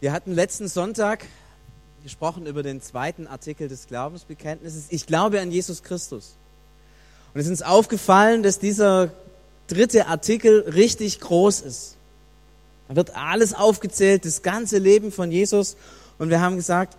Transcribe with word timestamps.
Wir 0.00 0.12
hatten 0.12 0.32
letzten 0.32 0.68
Sonntag 0.68 1.24
gesprochen 2.04 2.46
über 2.46 2.62
den 2.62 2.80
zweiten 2.80 3.26
Artikel 3.26 3.66
des 3.66 3.88
Glaubensbekenntnisses. 3.88 4.84
Ich 4.90 5.06
glaube 5.06 5.40
an 5.40 5.50
Jesus 5.50 5.82
Christus. 5.82 6.36
Und 7.34 7.40
es 7.40 7.46
ist 7.46 7.50
uns 7.50 7.62
aufgefallen, 7.62 8.44
dass 8.44 8.60
dieser 8.60 9.10
dritte 9.66 10.06
Artikel 10.06 10.60
richtig 10.60 11.18
groß 11.18 11.62
ist. 11.62 11.96
Da 12.86 12.94
wird 12.94 13.16
alles 13.16 13.54
aufgezählt, 13.54 14.24
das 14.24 14.42
ganze 14.42 14.78
Leben 14.78 15.10
von 15.10 15.32
Jesus. 15.32 15.76
Und 16.18 16.30
wir 16.30 16.40
haben 16.40 16.54
gesagt, 16.54 16.96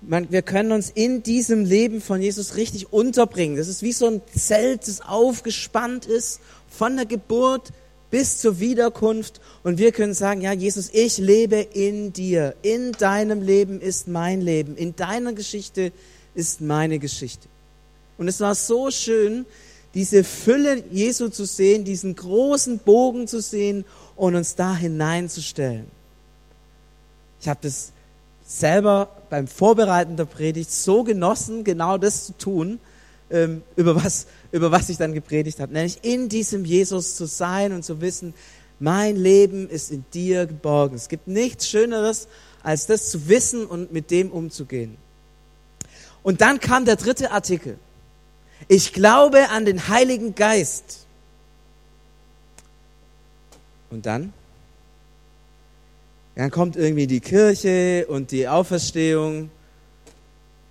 man, 0.00 0.30
wir 0.30 0.42
können 0.42 0.70
uns 0.70 0.90
in 0.90 1.24
diesem 1.24 1.64
Leben 1.64 2.00
von 2.00 2.22
Jesus 2.22 2.54
richtig 2.54 2.92
unterbringen. 2.92 3.56
Das 3.56 3.66
ist 3.66 3.82
wie 3.82 3.92
so 3.92 4.06
ein 4.06 4.22
Zelt, 4.32 4.86
das 4.86 5.00
aufgespannt 5.00 6.06
ist, 6.06 6.40
von 6.70 6.94
der 6.94 7.06
Geburt 7.06 7.72
bis 8.10 8.38
zur 8.38 8.60
Wiederkunft. 8.60 9.40
Und 9.62 9.78
wir 9.78 9.92
können 9.92 10.14
sagen, 10.14 10.40
ja, 10.40 10.52
Jesus, 10.52 10.90
ich 10.92 11.18
lebe 11.18 11.56
in 11.56 12.12
dir. 12.12 12.54
In 12.62 12.92
deinem 12.92 13.42
Leben 13.42 13.80
ist 13.80 14.08
mein 14.08 14.40
Leben. 14.40 14.76
In 14.76 14.96
deiner 14.96 15.32
Geschichte 15.32 15.92
ist 16.34 16.60
meine 16.60 16.98
Geschichte. 16.98 17.48
Und 18.18 18.28
es 18.28 18.40
war 18.40 18.54
so 18.54 18.90
schön, 18.90 19.46
diese 19.94 20.24
Fülle 20.24 20.84
Jesu 20.90 21.28
zu 21.28 21.44
sehen, 21.44 21.84
diesen 21.84 22.14
großen 22.14 22.78
Bogen 22.78 23.26
zu 23.26 23.40
sehen 23.40 23.84
und 24.16 24.36
uns 24.36 24.54
da 24.54 24.76
hineinzustellen. 24.76 25.86
Ich 27.40 27.48
habe 27.48 27.60
das 27.62 27.92
selber 28.46 29.08
beim 29.30 29.46
Vorbereiten 29.48 30.16
der 30.16 30.26
Predigt 30.26 30.70
so 30.70 31.02
genossen, 31.04 31.64
genau 31.64 31.98
das 31.98 32.26
zu 32.26 32.32
tun, 32.36 32.80
ähm, 33.30 33.62
über, 33.76 33.94
was, 33.94 34.26
über 34.52 34.70
was 34.70 34.88
ich 34.88 34.96
dann 34.96 35.12
gepredigt 35.12 35.60
habe. 35.60 35.72
Nämlich 35.72 35.98
in 36.02 36.28
diesem 36.28 36.64
Jesus 36.64 37.16
zu 37.16 37.26
sein 37.26 37.72
und 37.72 37.84
zu 37.84 38.00
wissen, 38.00 38.34
mein 38.78 39.16
Leben 39.16 39.68
ist 39.68 39.90
in 39.90 40.04
dir 40.12 40.46
geborgen. 40.46 40.96
Es 40.96 41.08
gibt 41.08 41.28
nichts 41.28 41.68
Schöneres, 41.68 42.28
als 42.62 42.86
das 42.86 43.10
zu 43.10 43.28
wissen 43.28 43.66
und 43.66 43.92
mit 43.92 44.10
dem 44.10 44.30
umzugehen. 44.30 44.96
Und 46.22 46.40
dann 46.40 46.60
kam 46.60 46.84
der 46.84 46.96
dritte 46.96 47.30
Artikel. 47.30 47.78
Ich 48.68 48.92
glaube 48.92 49.48
an 49.50 49.64
den 49.64 49.88
Heiligen 49.88 50.34
Geist. 50.34 51.06
Und 53.90 54.06
dann? 54.06 54.32
Dann 56.36 56.50
kommt 56.50 56.76
irgendwie 56.76 57.06
die 57.06 57.20
Kirche 57.20 58.06
und 58.08 58.30
die 58.30 58.48
Auferstehung, 58.48 59.50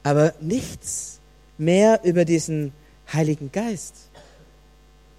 aber 0.03 0.34
nichts 0.39 1.19
mehr 1.60 2.02
über 2.04 2.26
diesen 2.26 2.74
Heiligen 3.12 3.52
Geist. 3.52 3.96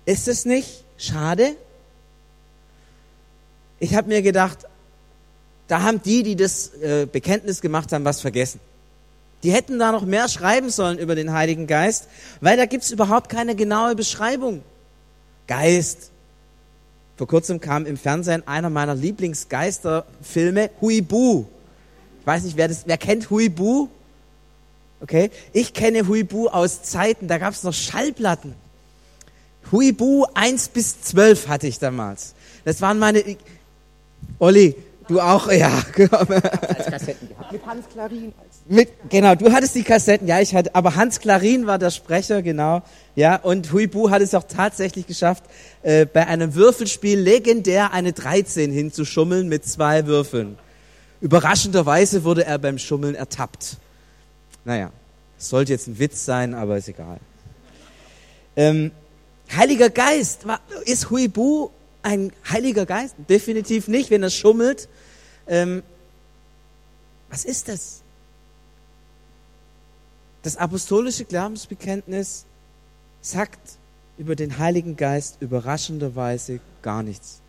Ist 0.05 0.29
es 0.29 0.45
nicht 0.45 0.85
schade? 0.97 1.55
Ich 3.79 3.95
habe 3.95 4.09
mir 4.09 4.23
gedacht, 4.23 4.67
da 5.69 5.83
haben 5.83 6.03
die, 6.03 6.23
die 6.23 6.37
das 6.37 6.75
äh, 6.75 7.07
Bekenntnis 7.11 7.61
gemacht 7.61 7.93
haben, 7.93 8.05
was 8.05 8.21
vergessen. 8.21 8.61
Die 9.43 9.53
hätten 9.53 9.79
da 9.79 9.93
noch 9.93 10.05
mehr 10.05 10.29
schreiben 10.29 10.71
sollen 10.71 10.99
über 10.99 11.15
den 11.15 11.33
Heiligen 11.33 11.67
Geist, 11.67 12.09
weil 12.41 12.57
da 12.57 12.67
gibt's 12.67 12.91
überhaupt 12.91 13.31
keine 13.31 13.55
genaue 13.55 13.95
Beschreibung. 13.95 14.63
Geist, 15.47 16.11
vor 17.17 17.27
kurzem 17.27 17.61
kam 17.61 17.87
im 17.87 17.97
Fernsehen 17.97 18.47
einer 18.47 18.71
meiner 18.71 18.95
Lieblingsgeisterfilme, 18.95 20.71
Huibu. 20.81 21.45
Ich 22.21 22.27
weiß 22.27 22.45
nicht, 22.45 22.57
wer, 22.57 22.69
das, 22.69 22.83
wer 22.87 22.99
kennt 22.99 23.31
Huibu? 23.31 23.89
Okay, 25.03 25.31
ich 25.53 25.73
kenne 25.73 26.07
Huibu 26.07 26.49
aus 26.49 26.83
Zeiten, 26.83 27.27
da 27.27 27.39
gab 27.39 27.55
es 27.55 27.63
noch 27.63 27.73
Schallplatten. 27.73 28.55
Huibu 29.73 30.27
1 30.35 30.69
bis 30.69 31.01
12 31.03 31.49
hatte 31.49 31.67
ich 31.67 31.79
damals. 31.79 32.35
Das 32.65 32.81
waren 32.81 32.99
meine... 32.99 33.25
Olli, 34.39 34.77
du 35.09 35.21
auch? 35.21 35.51
Ja. 35.51 35.69
Als 35.97 36.87
Kassetten 36.87 37.29
gehabt. 37.29 37.53
Mit 37.53 37.67
Hans 37.67 37.85
Klarin. 37.93 38.33
Mit, 38.67 38.89
genau, 39.09 39.35
du 39.35 39.51
hattest 39.53 39.75
die 39.75 39.83
Kassetten, 39.83 40.29
ja, 40.29 40.41
ich 40.41 40.55
hatte, 40.55 40.75
aber 40.75 40.95
Hans 40.97 41.21
Klarin 41.21 41.67
war 41.67 41.79
der 41.79 41.91
Sprecher, 41.91 42.43
genau. 42.43 42.83
Ja, 43.17 43.37
und 43.37 43.73
Huibu 43.73 44.11
hat 44.11 44.23
es 44.23 44.35
auch 44.35 44.45
tatsächlich 44.45 45.07
geschafft, 45.07 45.45
äh, 45.83 46.05
bei 46.05 46.27
einem 46.27 46.55
Würfelspiel 46.55 47.19
legendär 47.19 47.93
eine 47.93 48.13
13 48.13 48.71
hinzuschummeln 48.71 49.49
mit 49.49 49.65
zwei 49.65 50.07
Würfeln. 50.07 50.59
Überraschenderweise 51.21 52.25
wurde 52.25 52.45
er 52.45 52.59
beim 52.59 52.79
Schummeln 52.79 53.15
ertappt. 53.15 53.79
Naja, 54.65 54.93
sollte 55.39 55.73
jetzt 55.73 55.89
ein 55.89 55.99
Witz 55.99 56.25
sein, 56.25 56.55
aber 56.55 56.77
ist 56.77 56.89
egal. 56.89 57.19
Ähm, 58.57 58.91
Heiliger 59.55 59.91
Geist, 59.91 60.45
ist 60.85 61.11
Huibu 61.11 61.71
ein 62.03 62.33
Heiliger 62.49 62.87
Geist? 62.87 63.15
Definitiv 63.29 63.89
nicht, 63.89 64.11
wenn 64.11 64.23
er 64.23 64.31
schummelt. 64.31 64.89
Ähm, 65.47 65.83
was 67.29 67.45
ist 67.45 67.69
das? 67.69 68.03
Das 70.43 70.57
apostolische 70.57 71.25
Glaubensbekenntnis 71.25 72.45
sagt 73.21 73.59
über 74.19 74.37
den 74.37 74.59
Heiligen 74.59 74.97
Geist 74.97 75.37
überraschenderweise 75.41 76.61
gar 76.83 77.03
nichts. 77.03 77.41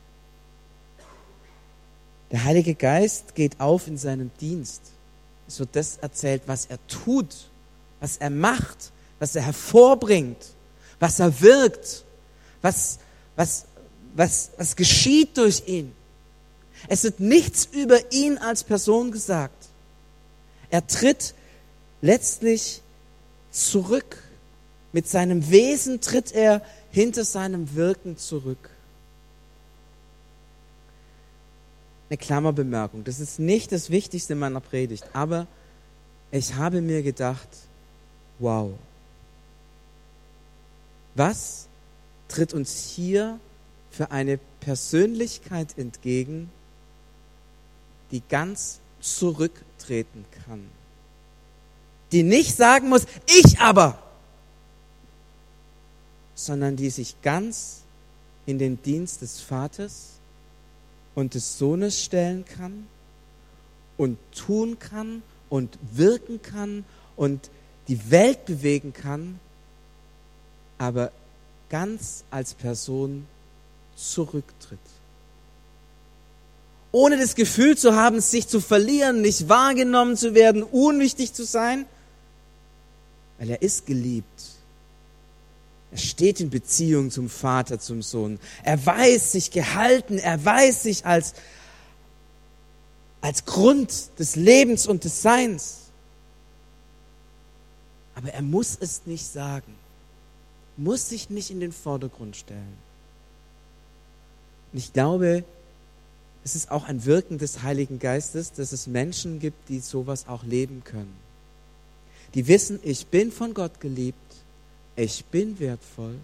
Der 2.32 2.44
Heilige 2.44 2.76
Geist 2.76 3.36
geht 3.36 3.60
auf 3.60 3.88
in 3.88 3.98
seinem 3.98 4.32
Dienst. 4.40 4.82
Es 5.52 5.60
wird 5.60 5.76
das 5.76 5.98
erzählt, 5.98 6.44
was 6.46 6.66
er 6.68 6.80
tut, 6.88 7.36
was 8.00 8.16
er 8.16 8.30
macht, 8.30 8.94
was 9.20 9.36
er 9.36 9.42
hervorbringt, 9.42 10.38
was 10.98 11.20
er 11.20 11.42
wirkt, 11.42 12.06
was, 12.62 13.00
was, 13.36 13.66
was, 14.16 14.52
was 14.56 14.78
geschieht 14.78 15.38
durch 15.38 15.64
ihn. 15.68 15.92
Es 16.88 17.04
wird 17.04 17.20
nichts 17.20 17.68
über 17.70 18.14
ihn 18.14 18.38
als 18.38 18.64
Person 18.64 19.12
gesagt. 19.12 19.68
Er 20.70 20.88
tritt 20.88 21.34
letztlich 22.02 22.82
zurück 23.52 24.18
mit 24.94 25.10
seinem 25.10 25.50
Wesen 25.52 26.00
tritt 26.00 26.32
er 26.32 26.62
hinter 26.92 27.26
seinem 27.26 27.76
Wirken 27.76 28.18
zurück. 28.18 28.71
Eine 32.12 32.18
Klammerbemerkung. 32.18 33.06
Das 33.06 33.22
ist 33.22 33.40
nicht 33.40 33.72
das 33.72 33.90
Wichtigste 33.90 34.36
meiner 34.36 34.60
Predigt, 34.60 35.06
aber 35.14 35.48
ich 36.30 36.56
habe 36.56 36.82
mir 36.82 37.04
gedacht, 37.04 37.48
wow, 38.38 38.74
was 41.16 41.70
tritt 42.28 42.54
uns 42.54 42.84
hier 42.84 43.40
für 43.92 44.12
eine 44.12 44.40
Persönlichkeit 44.60 45.78
entgegen, 45.78 46.52
die 48.12 48.22
ganz 48.28 48.82
zurücktreten 49.00 50.26
kann? 50.46 50.68
Die 52.12 52.24
nicht 52.24 52.58
sagen 52.58 52.90
muss, 52.90 53.06
ich 53.26 53.58
aber 53.60 53.98
sondern 56.36 56.76
die 56.76 56.90
sich 56.90 57.22
ganz 57.22 57.82
in 58.46 58.58
den 58.58 58.82
Dienst 58.82 59.22
des 59.22 59.40
Vaters 59.40 60.21
und 61.16 61.34
des 61.34 61.58
Sohnes 61.58 62.02
stellen 62.04 62.46
kann 62.46 62.88
und 63.98 64.18
tun 64.36 64.80
kann 64.80 65.22
und 65.50 65.78
wirken 65.92 66.42
kann 66.42 66.86
und 67.16 67.50
die 67.88 68.10
Welt 68.10 68.46
bewegen 68.46 68.94
kann, 68.94 69.40
aber 70.78 71.12
ganz 71.70 72.24
als 72.32 72.54
Person 72.54 73.28
zurücktritt. 73.96 74.80
Ohne 76.94 77.18
das 77.18 77.36
Gefühl 77.36 77.78
zu 77.78 77.96
haben, 77.96 78.20
sich 78.20 78.48
zu 78.48 78.60
verlieren, 78.60 79.22
nicht 79.22 79.48
wahrgenommen 79.48 80.18
zu 80.18 80.34
werden, 80.34 80.64
unwichtig 80.64 81.34
zu 81.34 81.46
sein, 81.46 81.86
weil 83.40 83.50
er 83.50 83.62
ist 83.62 83.86
geliebt 83.86 84.61
er 85.92 85.98
steht 85.98 86.40
in 86.40 86.50
Beziehung 86.50 87.12
zum 87.12 87.30
Vater, 87.30 87.80
zum 87.80 88.02
Sohn. 88.02 88.40
Er 88.64 88.84
weiß 88.84 89.34
sich 89.34 89.52
gehalten, 89.52 90.18
er 90.18 90.44
weiß 90.44 90.84
sich 90.84 91.06
als, 91.06 91.34
als 93.20 93.46
Grund 93.46 94.18
des 94.18 94.38
Lebens 94.38 94.88
und 94.88 95.04
des 95.04 95.22
Seins. 95.22 95.78
Aber 98.16 98.30
er 98.30 98.42
muss 98.42 98.78
es 98.80 99.02
nicht 99.06 99.26
sagen, 99.26 99.76
muss 100.78 101.10
sich 101.10 101.30
nicht 101.30 101.52
in 101.52 101.60
den 101.60 101.74
Vordergrund 101.74 102.38
stellen. 102.38 102.78
Und 104.72 104.80
ich 104.80 104.94
glaube, 104.94 105.44
es 106.46 106.56
ist 106.56 106.72
auch 106.72 106.86
ein 106.86 107.04
Wirken 107.04 107.38
des 107.38 107.64
Heiligen 107.64 108.00
Geistes, 108.00 108.54
dass 108.54 108.72
es 108.72 108.88
Menschen 108.88 109.40
gibt, 109.40 109.68
die 109.68 109.80
sowas 109.80 110.28
auch 110.28 110.44
leben 110.44 110.84
können. 110.86 111.14
Die 112.34 112.48
wissen, 112.48 112.80
ich 112.82 113.08
bin 113.08 113.30
von 113.30 113.54
Gott 113.54 113.82
geliebt 113.82 114.31
ich 115.02 115.26
bin 115.26 115.60
wertvoll. 115.60 116.16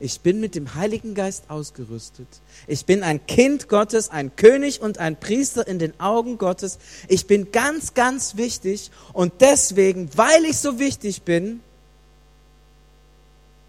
Ich 0.00 0.20
bin 0.20 0.38
mit 0.38 0.54
dem 0.54 0.74
Heiligen 0.74 1.14
Geist 1.14 1.44
ausgerüstet. 1.48 2.28
Ich 2.66 2.84
bin 2.84 3.02
ein 3.02 3.26
Kind 3.26 3.68
Gottes, 3.68 4.10
ein 4.10 4.36
König 4.36 4.82
und 4.82 4.98
ein 4.98 5.18
Priester 5.18 5.66
in 5.66 5.78
den 5.78 5.98
Augen 5.98 6.36
Gottes. 6.36 6.78
Ich 7.08 7.26
bin 7.26 7.50
ganz, 7.52 7.94
ganz 7.94 8.36
wichtig 8.36 8.90
und 9.14 9.32
deswegen, 9.40 10.10
weil 10.14 10.44
ich 10.44 10.58
so 10.58 10.78
wichtig 10.78 11.22
bin, 11.22 11.60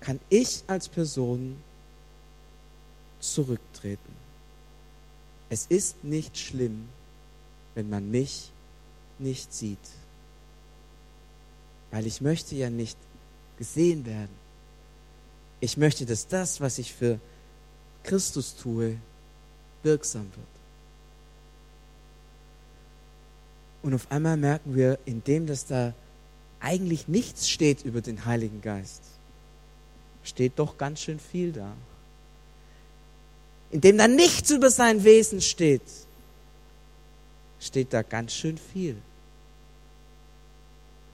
kann 0.02 0.20
ich 0.28 0.64
als 0.68 0.90
Person 0.90 1.56
zurücktreten. 3.22 4.14
Es 5.50 5.68
ist 5.68 6.04
nicht 6.04 6.38
schlimm, 6.38 6.90
wenn 7.76 7.90
man 7.90 8.12
mich 8.12 8.52
nicht 9.20 9.54
sieht. 9.54 9.80
Weil 11.92 12.06
ich 12.06 12.20
möchte 12.20 12.56
ja 12.56 12.70
nicht 12.70 12.98
gesehen 13.58 14.06
werden. 14.06 14.49
Ich 15.60 15.78
möchte, 15.78 16.06
dass 16.06 16.28
das, 16.28 16.62
was 16.62 16.78
ich 16.78 16.94
für 16.94 17.20
Christus 18.04 18.56
tue, 18.56 18.98
wirksam 19.84 20.24
wird. 20.24 20.48
Und 23.82 23.94
auf 23.94 24.12
einmal 24.12 24.38
merken 24.38 24.76
wir, 24.76 25.00
indem 25.06 25.48
das 25.48 25.66
da 25.66 25.94
eigentlich 26.60 27.08
nichts 27.08 27.50
steht 27.50 27.84
über 27.86 28.02
den 28.02 28.26
Heiligen 28.26 28.62
Geist, 28.62 29.02
steht 30.24 30.54
doch 30.58 30.78
ganz 30.78 31.02
schön 31.02 31.20
viel 31.20 31.54
da. 31.54 31.72
Indem 33.72 33.98
da 33.98 34.08
nichts 34.08 34.50
über 34.52 34.70
sein 34.70 35.04
Wesen 35.04 35.42
steht, 35.42 35.82
steht 37.60 37.94
da 37.94 38.02
ganz 38.02 38.34
schön 38.34 38.58
viel. 38.58 38.98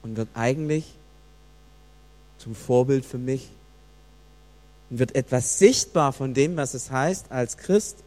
Und 0.02 0.16
wird 0.16 0.28
eigentlich 0.34 0.84
zum 2.38 2.54
Vorbild 2.54 3.04
für 3.04 3.18
mich 3.18 3.48
und 4.90 4.98
wird 4.98 5.14
etwas 5.14 5.58
sichtbar 5.58 6.12
von 6.12 6.34
dem, 6.34 6.56
was 6.56 6.74
es 6.74 6.90
heißt, 6.90 7.26
als 7.30 7.56
Christ 7.56 7.98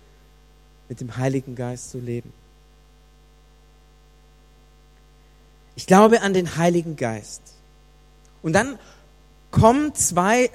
mit 0.88 1.02
dem 1.02 1.18
Heiligen 1.18 1.56
Geist 1.56 1.92
zu 1.92 2.00
leben. 2.00 2.34
Ich 5.76 5.86
glaube 5.86 6.22
an 6.22 6.34
den 6.34 6.58
Heiligen 6.58 6.96
Geist. 6.96 7.42
Und 8.42 8.54
dann 8.54 8.78
kommen 9.52 9.94
zwei 9.96 10.50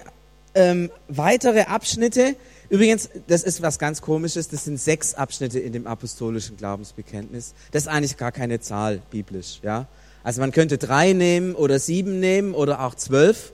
ähm, 0.54 0.90
weitere 1.08 1.62
Abschnitte. 1.62 2.36
Übrigens, 2.68 3.08
das 3.26 3.42
ist 3.42 3.62
was 3.62 3.78
ganz 3.78 4.00
Komisches. 4.00 4.48
Das 4.48 4.64
sind 4.64 4.78
sechs 4.78 5.14
Abschnitte 5.14 5.58
in 5.58 5.72
dem 5.72 5.86
apostolischen 5.86 6.56
Glaubensbekenntnis. 6.56 7.54
Das 7.72 7.84
ist 7.84 7.88
eigentlich 7.88 8.16
gar 8.16 8.32
keine 8.32 8.60
Zahl 8.60 9.00
biblisch. 9.10 9.60
Ja, 9.62 9.86
also 10.22 10.40
man 10.40 10.52
könnte 10.52 10.78
drei 10.78 11.12
nehmen 11.12 11.54
oder 11.54 11.78
sieben 11.78 12.20
nehmen 12.20 12.54
oder 12.54 12.80
auch 12.80 12.94
zwölf. 12.94 13.52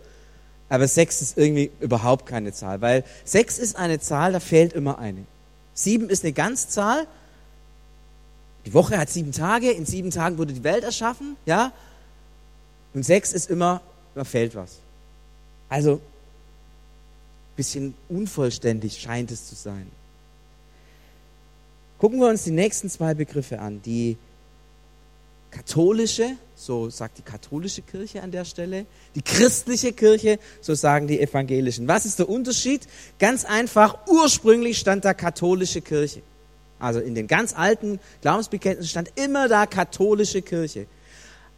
Aber 0.70 0.88
sechs 0.88 1.20
ist 1.20 1.36
irgendwie 1.36 1.70
überhaupt 1.80 2.24
keine 2.24 2.54
Zahl, 2.54 2.80
weil 2.80 3.04
sechs 3.24 3.58
ist 3.58 3.76
eine 3.76 4.00
Zahl, 4.00 4.32
da 4.32 4.40
fehlt 4.40 4.72
immer 4.72 4.98
eine. 4.98 5.24
Sieben 5.74 6.08
ist 6.08 6.24
eine 6.24 6.32
Ganzzahl 6.32 7.06
die 8.66 8.74
Woche 8.74 8.98
hat 8.98 9.08
sieben 9.08 9.32
Tage, 9.32 9.70
in 9.70 9.86
sieben 9.86 10.10
Tagen 10.10 10.38
wurde 10.38 10.52
die 10.52 10.64
Welt 10.64 10.84
erschaffen, 10.84 11.36
ja? 11.46 11.72
Und 12.92 13.04
sechs 13.04 13.32
ist 13.32 13.48
immer, 13.48 13.80
da 14.14 14.24
fällt 14.24 14.54
was. 14.54 14.78
Also, 15.68 16.00
bisschen 17.56 17.94
unvollständig 18.08 19.00
scheint 19.00 19.30
es 19.30 19.48
zu 19.48 19.54
sein. 19.54 19.86
Gucken 21.98 22.20
wir 22.20 22.28
uns 22.28 22.44
die 22.44 22.50
nächsten 22.50 22.88
zwei 22.90 23.14
Begriffe 23.14 23.60
an. 23.60 23.80
Die 23.82 24.16
katholische, 25.50 26.36
so 26.60 26.90
sagt 26.90 27.16
die 27.16 27.22
katholische 27.22 27.80
Kirche 27.80 28.22
an 28.22 28.32
der 28.32 28.44
Stelle, 28.44 28.84
die 29.14 29.22
christliche 29.22 29.94
Kirche, 29.94 30.38
so 30.60 30.74
sagen 30.74 31.06
die 31.06 31.18
evangelischen. 31.18 31.88
Was 31.88 32.04
ist 32.04 32.18
der 32.18 32.28
Unterschied? 32.28 32.86
Ganz 33.18 33.46
einfach, 33.46 34.06
ursprünglich 34.06 34.78
stand 34.78 35.06
da 35.06 35.14
katholische 35.14 35.80
Kirche. 35.80 36.20
Also 36.78 37.00
in 37.00 37.14
den 37.14 37.26
ganz 37.26 37.54
alten 37.56 37.98
Glaubensbekenntnissen 38.20 38.90
stand 38.90 39.10
immer 39.14 39.48
da 39.48 39.64
katholische 39.64 40.42
Kirche. 40.42 40.86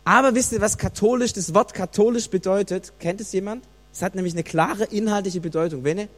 Aber 0.04 0.36
wisst 0.36 0.52
ihr, 0.52 0.60
was 0.60 0.78
katholisch, 0.78 1.32
das 1.32 1.52
Wort 1.52 1.74
katholisch 1.74 2.30
bedeutet? 2.30 2.92
Kennt 3.00 3.20
es 3.20 3.32
jemand? 3.32 3.64
Es 3.92 4.02
hat 4.02 4.14
nämlich 4.14 4.34
eine 4.34 4.44
klare 4.44 4.84
inhaltliche 4.84 5.40
Bedeutung. 5.40 5.82
Wenne? 5.82 6.08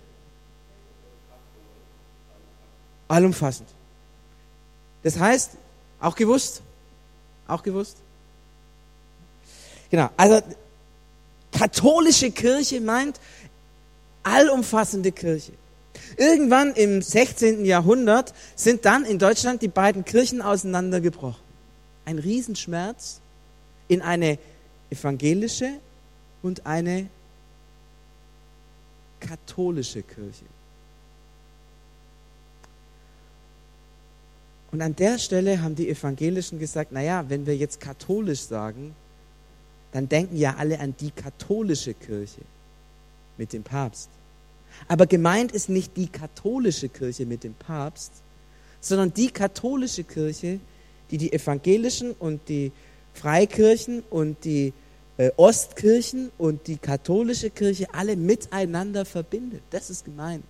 Allumfassend. 3.09 3.69
Das 5.03 5.19
heißt, 5.19 5.53
auch 6.01 6.17
gewusst? 6.17 6.61
Auch 7.47 7.63
gewusst? 7.63 8.04
Genau. 9.94 10.11
Also, 10.17 10.41
katholische 11.52 12.32
Kirche 12.32 12.81
meint 12.81 13.20
allumfassende 14.25 15.12
Kirche. 15.12 15.52
Irgendwann 16.17 16.75
im 16.75 17.00
16. 17.00 17.64
Jahrhundert 17.64 18.35
sind 18.56 18.87
dann 18.87 19.05
in 19.05 19.20
Deutschland 19.20 19.62
die 19.62 19.69
beiden 19.69 20.05
Kirchen 20.05 20.43
auseinandergebrochen. 20.43 21.41
Ein 22.06 22.19
Riesenschmerz 22.19 23.20
in 23.87 24.02
eine 24.02 24.41
evangelische 24.91 25.75
und 26.43 26.67
eine 26.67 27.06
katholische 29.20 30.02
Kirche. 30.02 30.44
Und 34.73 34.82
an 34.82 34.96
der 34.96 35.20
Stelle 35.20 35.62
haben 35.62 35.76
die 35.76 35.88
Evangelischen 35.88 36.58
gesagt, 36.58 36.91
naja, 36.91 37.25
wenn 37.29 37.46
wir 37.46 37.56
jetzt 37.56 37.79
katholisch 37.79 38.41
sagen, 38.41 38.96
dann 39.94 40.08
denken 40.08 40.37
ja 40.37 40.56
alle 40.56 40.81
an 40.81 40.93
die 40.99 41.12
katholische 41.12 41.94
Kirche 41.94 42.41
mit 43.38 43.52
dem 43.52 43.62
Papst. 43.62 44.11
Aber 44.88 45.06
gemeint 45.06 45.52
ist 45.52 45.69
nicht 45.69 45.96
die 45.96 46.08
katholische 46.08 46.88
Kirche 46.88 47.26
mit 47.26 47.44
dem 47.44 47.55
Papst, 47.55 48.11
sondern 48.81 49.14
die 49.14 49.31
katholische 49.31 50.02
Kirche, 50.02 50.58
die 51.12 51.19
die 51.19 51.32
evangelischen 51.32 52.11
und 52.11 52.49
die 52.49 52.73
Freikirchen 53.14 54.02
und 54.11 54.44
die 54.44 54.73
äh, 55.17 55.31
Ostkirchen 55.37 56.32
und 56.38 56.67
die 56.67 56.76
katholische 56.76 57.50
Kirche 57.50 57.87
alle 57.94 58.17
miteinander 58.17 59.05
verbindet. 59.05 59.62
Das 59.70 59.91
ist 59.91 60.05
gemeint 60.05 60.44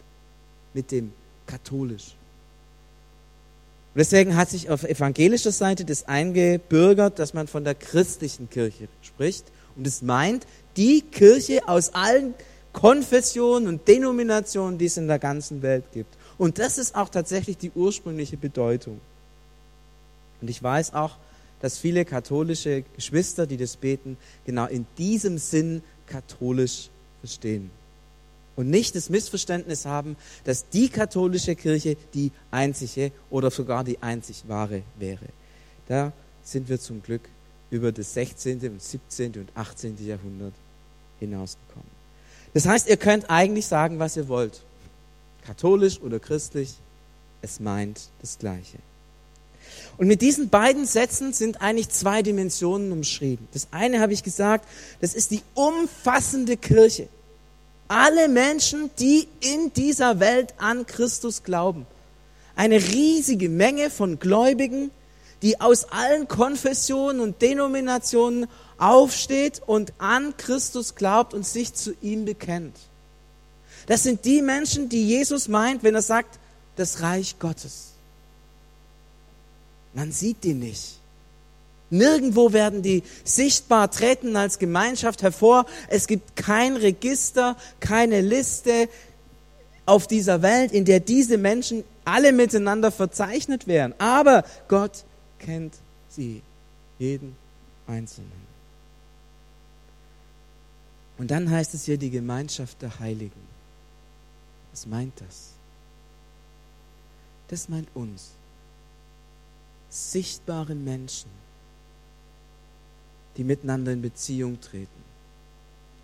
mit 0.72 0.90
dem 0.90 1.12
katholisch. 1.44 2.14
Und 3.94 4.00
deswegen 4.00 4.34
hat 4.34 4.50
sich 4.50 4.70
auf 4.70 4.82
evangelischer 4.82 5.52
Seite 5.52 5.84
das 5.84 6.08
eingebürgert, 6.08 7.20
dass 7.20 7.32
man 7.32 7.46
von 7.46 7.62
der 7.62 7.76
christlichen 7.76 8.50
Kirche 8.50 8.88
spricht. 9.02 9.44
Und 9.76 9.86
es 9.86 10.02
meint 10.02 10.46
die 10.76 11.00
Kirche 11.00 11.68
aus 11.68 11.94
allen 11.94 12.34
Konfessionen 12.72 13.68
und 13.68 13.86
Denominationen, 13.86 14.78
die 14.78 14.86
es 14.86 14.96
in 14.96 15.06
der 15.06 15.20
ganzen 15.20 15.62
Welt 15.62 15.84
gibt. 15.92 16.12
Und 16.38 16.58
das 16.58 16.76
ist 16.76 16.96
auch 16.96 17.08
tatsächlich 17.08 17.56
die 17.56 17.70
ursprüngliche 17.72 18.36
Bedeutung. 18.36 19.00
Und 20.40 20.50
ich 20.50 20.60
weiß 20.60 20.94
auch, 20.94 21.12
dass 21.60 21.78
viele 21.78 22.04
katholische 22.04 22.82
Geschwister, 22.96 23.46
die 23.46 23.56
das 23.56 23.76
beten, 23.76 24.16
genau 24.44 24.66
in 24.66 24.86
diesem 24.98 25.38
Sinn 25.38 25.82
katholisch 26.08 26.90
verstehen. 27.20 27.70
Und 28.56 28.70
nicht 28.70 28.94
das 28.94 29.10
Missverständnis 29.10 29.84
haben, 29.84 30.16
dass 30.44 30.68
die 30.68 30.88
katholische 30.88 31.56
Kirche 31.56 31.96
die 32.14 32.30
einzige 32.50 33.10
oder 33.30 33.50
sogar 33.50 33.82
die 33.82 34.00
einzig 34.02 34.44
wahre 34.46 34.82
wäre. 34.98 35.26
Da 35.88 36.12
sind 36.44 36.68
wir 36.68 36.78
zum 36.80 37.02
Glück 37.02 37.22
über 37.70 37.90
das 37.90 38.14
16. 38.14 38.60
und 38.60 38.82
17. 38.82 39.32
und 39.32 39.48
18. 39.54 39.96
Jahrhundert 40.06 40.54
hinausgekommen. 41.18 41.94
Das 42.52 42.66
heißt, 42.66 42.88
ihr 42.88 42.96
könnt 42.96 43.28
eigentlich 43.30 43.66
sagen, 43.66 43.98
was 43.98 44.16
ihr 44.16 44.28
wollt. 44.28 44.62
Katholisch 45.44 46.00
oder 46.00 46.20
christlich, 46.20 46.74
es 47.42 47.58
meint 47.58 48.08
das 48.20 48.38
Gleiche. 48.38 48.78
Und 49.96 50.06
mit 50.06 50.22
diesen 50.22 50.48
beiden 50.48 50.86
Sätzen 50.86 51.32
sind 51.32 51.60
eigentlich 51.60 51.88
zwei 51.88 52.22
Dimensionen 52.22 52.92
umschrieben. 52.92 53.48
Das 53.52 53.68
eine 53.70 54.00
habe 54.00 54.12
ich 54.12 54.22
gesagt, 54.22 54.68
das 55.00 55.14
ist 55.14 55.30
die 55.30 55.42
umfassende 55.54 56.56
Kirche. 56.56 57.08
Alle 57.88 58.28
Menschen, 58.28 58.90
die 58.98 59.28
in 59.40 59.72
dieser 59.72 60.20
Welt 60.20 60.54
an 60.58 60.86
Christus 60.86 61.42
glauben. 61.42 61.86
Eine 62.56 62.76
riesige 62.76 63.48
Menge 63.48 63.90
von 63.90 64.18
Gläubigen, 64.18 64.90
die 65.42 65.60
aus 65.60 65.84
allen 65.90 66.26
Konfessionen 66.28 67.20
und 67.20 67.42
Denominationen 67.42 68.46
aufsteht 68.78 69.60
und 69.66 69.92
an 69.98 70.36
Christus 70.36 70.94
glaubt 70.94 71.34
und 71.34 71.46
sich 71.46 71.74
zu 71.74 71.94
ihm 72.00 72.24
bekennt. 72.24 72.76
Das 73.86 74.02
sind 74.02 74.24
die 74.24 74.40
Menschen, 74.40 74.88
die 74.88 75.06
Jesus 75.06 75.48
meint, 75.48 75.82
wenn 75.82 75.94
er 75.94 76.02
sagt, 76.02 76.38
das 76.76 77.02
Reich 77.02 77.38
Gottes. 77.38 77.92
Man 79.92 80.10
sieht 80.10 80.42
die 80.42 80.54
nicht. 80.54 80.98
Nirgendwo 81.90 82.52
werden 82.52 82.82
die 82.82 83.02
sichtbar 83.24 83.90
treten 83.90 84.36
als 84.36 84.58
Gemeinschaft 84.58 85.22
hervor. 85.22 85.66
Es 85.88 86.06
gibt 86.06 86.34
kein 86.36 86.76
Register, 86.76 87.56
keine 87.80 88.20
Liste 88.20 88.88
auf 89.86 90.06
dieser 90.06 90.42
Welt, 90.42 90.72
in 90.72 90.84
der 90.84 91.00
diese 91.00 91.38
Menschen 91.38 91.84
alle 92.04 92.32
miteinander 92.32 92.90
verzeichnet 92.90 93.66
werden. 93.66 93.94
Aber 93.98 94.44
Gott 94.68 95.04
kennt 95.38 95.74
sie, 96.08 96.42
jeden 96.98 97.36
Einzelnen. 97.86 98.44
Und 101.18 101.30
dann 101.30 101.50
heißt 101.50 101.74
es 101.74 101.84
hier 101.84 101.98
die 101.98 102.10
Gemeinschaft 102.10 102.82
der 102.82 102.98
Heiligen. 102.98 103.54
Was 104.72 104.86
meint 104.86 105.12
das? 105.20 105.50
Das 107.48 107.68
meint 107.68 107.88
uns. 107.94 108.30
Sichtbare 109.90 110.74
Menschen, 110.74 111.30
die 113.36 113.44
miteinander 113.44 113.92
in 113.92 114.02
Beziehung 114.02 114.60
treten, 114.60 114.88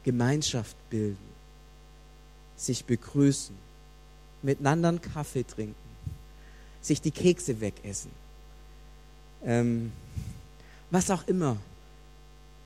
Gemeinschaft 0.04 0.76
bilden, 0.90 1.18
sich 2.56 2.84
begrüßen, 2.84 3.54
miteinander 4.42 4.88
einen 4.88 5.00
Kaffee 5.02 5.44
trinken, 5.44 5.74
sich 6.80 7.00
die 7.00 7.10
Kekse 7.10 7.60
wegessen, 7.60 8.10
ähm, 9.44 9.92
was 10.90 11.10
auch 11.10 11.26
immer. 11.28 11.56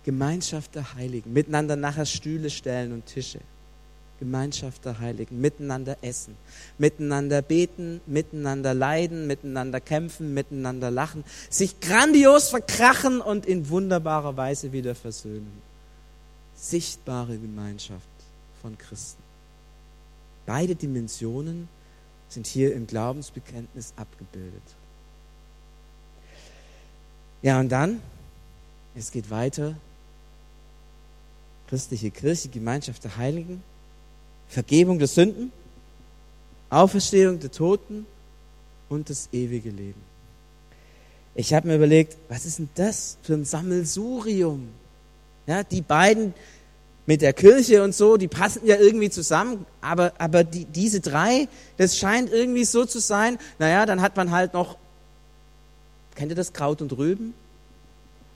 Gemeinschaft 0.05 0.75
der 0.75 0.95
Heiligen, 0.95 1.33
miteinander 1.33 1.77
nachher 1.77 2.05
Stühle 2.05 2.51
stellen 2.51 2.93
und 2.93 3.07
Tische. 3.07 3.41
Gemeinschaft 4.19 4.85
der 4.85 5.01
Heiligen, 5.01 5.41
miteinander 5.41 5.97
essen, 6.03 6.37
miteinander 6.79 7.43
beten, 7.43 8.01
miteinander 8.07 8.73
leiden, 8.73 9.27
miteinander 9.27 9.81
kämpfen, 9.81 10.35
miteinander 10.35 10.91
lachen, 10.91 11.25
sich 11.51 11.81
grandios 11.81 12.49
verkrachen 12.49 13.21
und 13.21 13.47
in 13.47 13.69
wunderbarer 13.69 14.37
Weise 14.37 14.73
wieder 14.73 14.95
versöhnen. 14.95 15.63
Sichtbare 16.57 17.37
Gemeinschaft 17.37 18.03
von 18.63 18.79
Christen. 18.79 19.23
Beide 20.47 20.75
Dimensionen 20.75 21.69
sind 22.29 22.47
hier 22.47 22.75
im 22.75 22.87
Glaubensbekenntnis 22.87 23.93
abgebildet. 23.97 24.63
Ja, 27.43 27.61
und 27.61 27.69
dann, 27.69 28.01
es 28.95 29.11
geht 29.11 29.29
weiter, 29.31 29.77
christliche 31.69 32.11
Kirche, 32.11 32.49
Gemeinschaft 32.49 33.05
der 33.05 33.17
Heiligen, 33.17 33.63
Vergebung 34.49 34.99
der 34.99 35.09
Sünden, 35.09 35.53
Auferstehung 36.71 37.39
der 37.41 37.51
Toten 37.51 38.07
und 38.89 39.11
das 39.11 39.29
ewige 39.33 39.71
Leben. 39.71 40.01
Ich 41.35 41.53
habe 41.53 41.69
mir 41.69 41.77
überlegt, 41.77 42.17
was 42.29 42.47
ist 42.47 42.59
denn 42.59 42.69
das 42.75 43.19
für 43.23 43.35
ein 43.35 43.45
Sammelsurium? 43.45 44.69
Ja, 45.47 45.63
die 45.65 45.83
beiden 45.83 46.33
mit 47.07 47.21
der 47.21 47.33
Kirche 47.33 47.83
und 47.83 47.95
so, 47.95 48.17
die 48.17 48.29
passen 48.29 48.67
ja 48.67 48.77
irgendwie 48.77 49.11
zusammen, 49.11 49.67
aber, 49.81 50.13
aber 50.19 50.43
die, 50.43 50.65
diese 50.65 51.01
drei, 51.01 51.49
das 51.77 51.99
scheint 51.99 52.33
irgendwie 52.33 52.65
so 52.65 52.85
zu 52.87 52.99
sein, 52.99 53.39
naja, 53.59 53.85
dann 53.85 54.01
hat 54.01 54.17
man 54.17 54.31
halt 54.31 54.55
noch, 54.55 54.79
kennt 56.15 56.31
ihr 56.31 56.37
das, 56.37 56.53
Kraut 56.53 56.81
und 56.81 56.97
Rüben? 56.97 57.35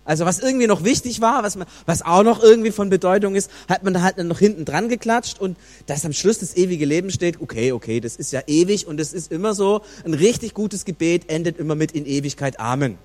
Also 0.09 0.25
was 0.25 0.39
irgendwie 0.39 0.67
noch 0.67 0.85
wichtig 0.85 1.21
war, 1.21 1.43
was, 1.43 1.57
man, 1.57 1.69
was 1.85 2.01
auch 2.01 2.23
noch 2.23 2.43
irgendwie 2.43 2.71
von 2.71 2.89
Bedeutung 2.89 3.35
ist, 3.35 3.51
hat 3.69 3.83
man 3.83 3.93
da 3.93 4.01
halt 4.01 4.17
noch 4.17 4.39
hinten 4.39 4.65
dran 4.65 4.89
geklatscht 4.89 5.39
und 5.39 5.59
dass 5.85 6.07
am 6.07 6.15
Schluss 6.15 6.39
das 6.39 6.57
ewige 6.57 6.87
Leben 6.87 7.11
steht, 7.11 7.43
okay, 7.43 7.73
okay, 7.73 8.01
das 8.01 8.17
ist 8.17 8.33
ja 8.33 8.41
ewig 8.47 8.87
und 8.87 8.99
es 9.01 9.13
ist 9.13 9.31
immer 9.31 9.53
so, 9.53 9.83
ein 10.07 10.15
richtig 10.15 10.55
gutes 10.55 10.87
Gebet 10.87 11.29
endet 11.29 11.59
immer 11.59 11.75
mit 11.75 11.93
in 11.93 12.07
Ewigkeit 12.07 12.59
Amen. 12.59 12.97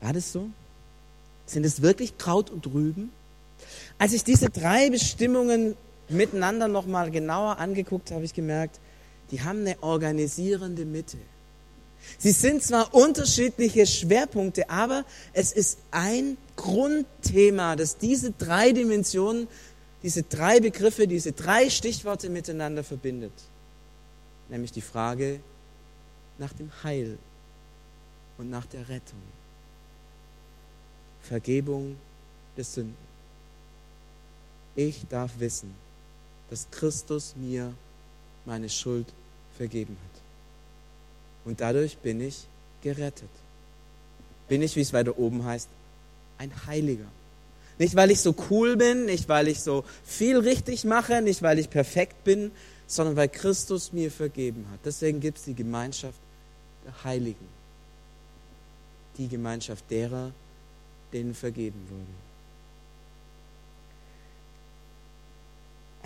War 0.00 0.12
das 0.12 0.30
so? 0.30 0.48
Sind 1.46 1.66
es 1.66 1.82
wirklich 1.82 2.18
Kraut 2.18 2.50
und 2.50 2.68
Rüben? 2.68 3.10
Als 3.98 4.12
ich 4.12 4.22
diese 4.22 4.48
drei 4.48 4.90
Bestimmungen 4.90 5.74
miteinander 6.08 6.68
nochmal 6.68 7.10
genauer 7.10 7.58
angeguckt 7.58 8.12
habe 8.12 8.24
ich 8.24 8.32
gemerkt, 8.32 8.78
die 9.32 9.42
haben 9.42 9.62
eine 9.62 9.82
organisierende 9.82 10.84
Mitte. 10.84 11.18
Sie 12.16 12.32
sind 12.32 12.62
zwar 12.62 12.94
unterschiedliche 12.94 13.86
Schwerpunkte, 13.86 14.70
aber 14.70 15.04
es 15.32 15.52
ist 15.52 15.78
ein 15.90 16.36
Grundthema, 16.56 17.76
das 17.76 17.98
diese 17.98 18.32
drei 18.32 18.72
Dimensionen, 18.72 19.48
diese 20.02 20.22
drei 20.22 20.60
Begriffe, 20.60 21.06
diese 21.06 21.32
drei 21.32 21.68
Stichworte 21.70 22.30
miteinander 22.30 22.82
verbindet. 22.82 23.32
Nämlich 24.48 24.72
die 24.72 24.80
Frage 24.80 25.40
nach 26.38 26.52
dem 26.52 26.70
Heil 26.82 27.18
und 28.38 28.50
nach 28.50 28.66
der 28.66 28.88
Rettung. 28.88 29.20
Vergebung 31.22 31.96
der 32.56 32.64
Sünden. 32.64 32.96
Ich 34.74 35.04
darf 35.08 35.32
wissen, 35.38 35.74
dass 36.48 36.66
Christus 36.70 37.34
mir 37.36 37.74
meine 38.46 38.68
Schuld 38.68 39.06
vergeben 39.56 39.96
hat. 40.04 40.17
Und 41.48 41.62
dadurch 41.62 41.96
bin 41.96 42.20
ich 42.20 42.44
gerettet. 42.82 43.30
Bin 44.50 44.60
ich, 44.60 44.76
wie 44.76 44.82
es 44.82 44.92
weiter 44.92 45.18
oben 45.18 45.44
heißt, 45.46 45.66
ein 46.36 46.52
Heiliger. 46.66 47.06
Nicht, 47.78 47.96
weil 47.96 48.10
ich 48.10 48.20
so 48.20 48.34
cool 48.50 48.76
bin, 48.76 49.06
nicht, 49.06 49.30
weil 49.30 49.48
ich 49.48 49.60
so 49.60 49.82
viel 50.04 50.36
richtig 50.36 50.84
mache, 50.84 51.22
nicht, 51.22 51.40
weil 51.40 51.58
ich 51.58 51.70
perfekt 51.70 52.22
bin, 52.24 52.50
sondern 52.86 53.16
weil 53.16 53.30
Christus 53.30 53.94
mir 53.94 54.10
vergeben 54.10 54.66
hat. 54.70 54.80
Deswegen 54.84 55.20
gibt 55.20 55.38
es 55.38 55.44
die 55.44 55.54
Gemeinschaft 55.54 56.18
der 56.84 57.04
Heiligen. 57.04 57.48
Die 59.16 59.28
Gemeinschaft 59.28 59.90
derer, 59.90 60.32
denen 61.14 61.34
vergeben 61.34 61.80
wurde. 61.88 62.27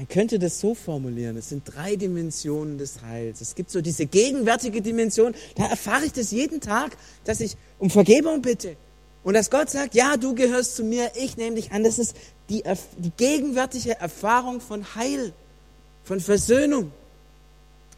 Man 0.03 0.09
könnte 0.09 0.41
das 0.41 0.59
so 0.59 0.75
formulieren, 0.75 1.37
es 1.37 1.51
sind 1.51 1.63
drei 1.65 1.95
Dimensionen 1.95 2.77
des 2.77 3.03
Heils. 3.03 3.41
Es 3.41 3.55
gibt 3.55 3.71
so 3.71 3.81
diese 3.81 4.05
gegenwärtige 4.05 4.83
Dimension, 4.83 5.33
da 5.55 5.67
erfahre 5.67 6.05
ich 6.05 6.13
das 6.13 6.33
jeden 6.33 6.61
Tag, 6.61 6.97
dass 7.25 7.39
ich 7.39 7.57
um 7.79 7.89
Vergebung 7.89 8.43
bitte. 8.43 8.75
Und 9.23 9.35
dass 9.35 9.49
Gott 9.49 9.71
sagt, 9.71 9.95
ja, 9.95 10.17
du 10.17 10.35
gehörst 10.35 10.75
zu 10.75 10.83
mir, 10.83 11.13
ich 11.15 11.37
nehme 11.37 11.55
dich 11.55 11.71
an. 11.71 11.85
Das 11.85 12.01
ist 12.01 12.17
die, 12.49 12.65
die 12.99 13.13
gegenwärtige 13.17 13.93
Erfahrung 14.01 14.61
von 14.61 14.97
Heil, 14.97 15.33
von 16.03 16.19
Versöhnung, 16.19 16.91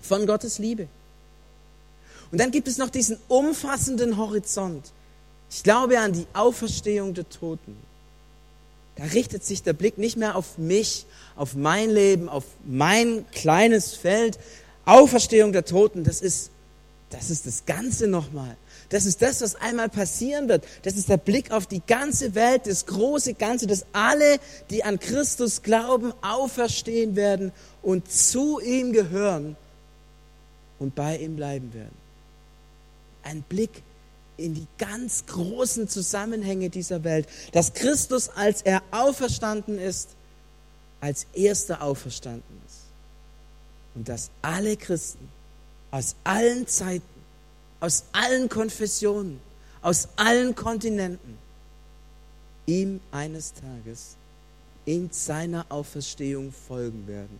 von 0.03 0.27
Gottes 0.27 0.59
Liebe. 0.59 0.89
Und 2.31 2.39
dann 2.39 2.51
gibt 2.51 2.69
es 2.69 2.77
noch 2.77 2.91
diesen 2.91 3.17
umfassenden 3.29 4.19
Horizont. 4.19 4.93
Ich 5.51 5.63
glaube 5.63 5.99
an 5.99 6.13
die 6.13 6.27
Auferstehung 6.35 7.15
der 7.15 7.27
Toten. 7.31 7.75
Da 8.97 9.05
richtet 9.05 9.45
sich 9.45 9.63
der 9.63 9.73
Blick 9.73 9.99
nicht 9.99 10.17
mehr 10.17 10.37
auf 10.37 10.57
mich, 10.57 11.07
auf 11.37 11.55
mein 11.55 11.91
Leben, 11.91 12.29
auf 12.29 12.45
mein 12.65 13.25
kleines 13.33 13.95
Feld. 13.95 14.39
Auferstehung 14.85 15.53
der 15.53 15.65
Toten, 15.65 16.05
das 16.05 16.21
ist, 16.21 16.51
das 17.11 17.31
ist 17.31 17.47
das 17.47 17.67
Ganze 17.67 18.07
nochmal. 18.07 18.57
Das 18.91 19.07
ist 19.07 19.23
das, 19.23 19.41
was 19.41 19.57
einmal 19.57 19.89
passieren 19.89 20.49
wird. 20.49 20.65
Das 20.83 20.95
ist 20.95 21.09
der 21.09 21.17
Blick 21.17 21.51
auf 21.51 21.67
die 21.67 21.83
ganze 21.85 22.35
Welt, 22.35 22.67
das 22.67 22.87
große 22.87 23.35
Ganze, 23.35 23.67
dass 23.67 23.87
alle, 23.93 24.39
die 24.71 24.85
an 24.85 25.01
Christus 25.01 25.63
glauben, 25.63 26.13
auferstehen 26.23 27.17
werden 27.17 27.51
und 27.83 28.13
zu 28.13 28.61
ihm 28.61 28.93
gehören 28.93 29.57
und 30.79 30.95
bei 30.95 31.17
ihm 31.17 31.35
bleiben 31.35 31.73
werden. 31.75 31.97
Ein 33.23 33.43
Blick 33.43 33.83
in 34.37 34.55
die 34.55 34.67
ganz 34.79 35.27
großen 35.27 35.89
Zusammenhänge 35.89 36.71
dieser 36.71 37.05
Welt, 37.05 37.29
dass 37.53 37.73
Christus, 37.75 38.29
als 38.29 38.63
er 38.63 38.83
auferstanden 38.91 39.79
ist, 39.79 40.11
als 41.01 41.27
erster 41.35 41.83
auferstanden 41.83 42.61
ist. 42.67 42.81
Und 43.95 44.09
dass 44.09 44.31
alle 44.43 44.77
Christen 44.77 45.29
aus 45.91 46.17
allen 46.25 46.67
Zeiten, 46.67 47.05
aus 47.81 48.05
allen 48.13 48.49
Konfessionen, 48.49 49.41
aus 49.83 50.09
allen 50.17 50.55
Kontinenten 50.55 51.39
ihm 52.67 53.01
eines 53.13 53.53
Tages 53.53 54.17
in 54.87 55.11
seiner 55.13 55.67
Auferstehung 55.69 56.53
folgen 56.53 57.07
werden 57.07 57.39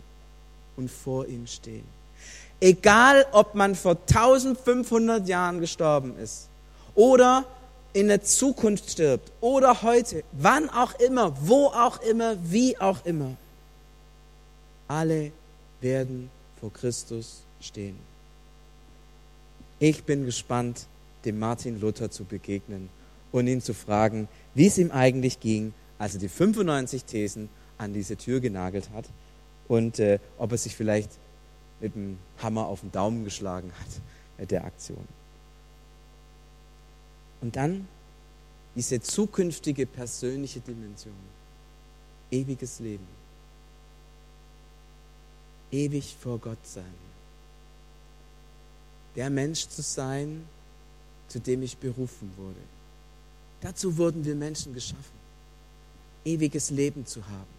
und 0.77 0.91
vor 0.91 1.27
ihm 1.27 1.47
stehen. 1.47 1.87
Egal, 2.61 3.27
ob 3.33 3.55
man 3.55 3.75
vor 3.75 3.97
1500 4.09 5.27
Jahren 5.27 5.61
gestorben 5.61 6.17
ist 6.19 6.49
oder 6.95 7.45
in 7.93 8.09
der 8.09 8.23
Zukunft 8.23 8.91
stirbt 8.91 9.31
oder 9.41 9.83
heute, 9.83 10.25
wann 10.33 10.69
auch 10.69 10.99
immer, 10.99 11.35
wo 11.41 11.67
auch 11.67 12.01
immer, 12.03 12.37
wie 12.43 12.79
auch 12.79 13.05
immer. 13.05 13.37
Alle 14.89 15.33
werden 15.81 16.31
vor 16.61 16.73
Christus 16.73 17.43
stehen. 17.61 17.99
Ich 19.79 20.05
bin 20.05 20.25
gespannt, 20.25 20.87
dem 21.25 21.39
Martin 21.39 21.81
Luther 21.81 22.11
zu 22.11 22.25
begegnen 22.25 22.89
und 23.33 23.47
ihn 23.47 23.63
zu 23.63 23.75
fragen, 23.75 24.29
wie 24.55 24.67
es 24.67 24.79
ihm 24.79 24.91
eigentlich 24.91 25.41
ging, 25.41 25.73
als 25.99 26.15
er 26.15 26.21
die 26.21 26.29
95 26.29 27.05
Thesen 27.05 27.49
an 27.79 27.93
diese 27.93 28.17
Tür 28.17 28.41
genagelt 28.41 28.91
hat 28.95 29.07
und 29.69 29.99
äh, 29.99 30.19
ob 30.39 30.53
er 30.53 30.59
sich 30.59 30.77
vielleicht 30.77 31.11
mit 31.81 31.95
dem 31.95 32.19
Hammer 32.43 32.67
auf 32.67 32.81
den 32.81 32.93
Daumen 32.93 33.25
geschlagen 33.25 33.73
hat 33.81 34.01
mit 34.39 34.51
der 34.51 34.65
Aktion. 34.65 35.07
Und 37.45 37.57
dann 37.57 37.87
diese 38.75 39.03
zukünftige 39.03 39.85
persönliche 39.85 40.61
Dimension. 40.61 41.13
Ewiges 42.31 42.81
Leben. 42.81 43.07
Ewig 45.71 46.17
vor 46.19 46.39
Gott 46.39 46.67
sein. 46.67 46.95
Der 49.15 49.29
Mensch 49.29 49.69
zu 49.69 49.83
sein, 49.83 50.49
zu 51.29 51.39
dem 51.39 51.63
ich 51.63 51.77
berufen 51.77 52.33
wurde. 52.39 52.65
Dazu 53.61 53.95
wurden 53.99 54.25
wir 54.25 54.35
Menschen 54.35 54.73
geschaffen. 54.73 55.19
Ewiges 56.25 56.71
Leben 56.71 57.07
zu 57.07 57.27
haben. 57.27 57.55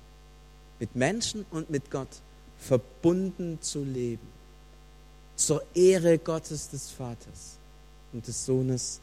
Mit 0.79 0.95
Menschen 0.95 1.45
und 1.51 1.69
mit 1.69 1.91
Gott 1.91 2.21
verbunden 2.57 3.59
zu 3.61 3.83
leben. 3.83 4.27
Zur 5.35 5.63
Ehre 5.75 6.17
Gottes 6.17 6.69
des 6.69 6.89
Vaters 6.89 7.57
und 8.13 8.27
des 8.27 8.47
Sohnes 8.47 8.99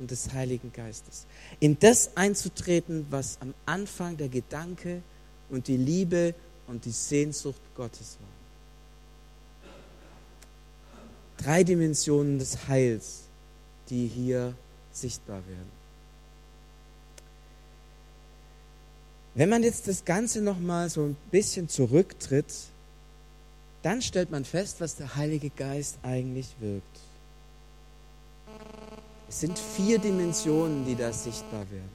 und 0.00 0.10
des 0.10 0.32
Heiligen 0.32 0.72
Geistes. 0.72 1.26
In 1.60 1.78
das 1.78 2.16
einzutreten, 2.16 3.06
was 3.10 3.38
am 3.40 3.54
Anfang 3.66 4.16
der 4.16 4.28
Gedanke 4.28 5.02
und 5.50 5.68
die 5.68 5.76
Liebe 5.76 6.34
und 6.66 6.84
die 6.84 6.90
Sehnsucht 6.90 7.60
Gottes 7.76 8.16
war. 8.20 8.28
Drei 11.44 11.62
Dimensionen 11.64 12.38
des 12.38 12.68
Heils, 12.68 13.20
die 13.88 14.06
hier 14.06 14.54
sichtbar 14.92 15.42
werden. 15.46 15.80
Wenn 19.34 19.48
man 19.48 19.62
jetzt 19.62 19.86
das 19.86 20.04
Ganze 20.04 20.42
nochmal 20.42 20.90
so 20.90 21.04
ein 21.04 21.16
bisschen 21.30 21.68
zurücktritt, 21.68 22.52
dann 23.82 24.02
stellt 24.02 24.30
man 24.30 24.44
fest, 24.44 24.80
was 24.80 24.96
der 24.96 25.16
Heilige 25.16 25.50
Geist 25.50 25.98
eigentlich 26.02 26.48
wirkt. 26.58 27.09
Es 29.30 29.38
sind 29.38 29.60
vier 29.60 30.00
Dimensionen, 30.00 30.84
die 30.84 30.96
da 30.96 31.12
sichtbar 31.12 31.60
werden. 31.70 31.88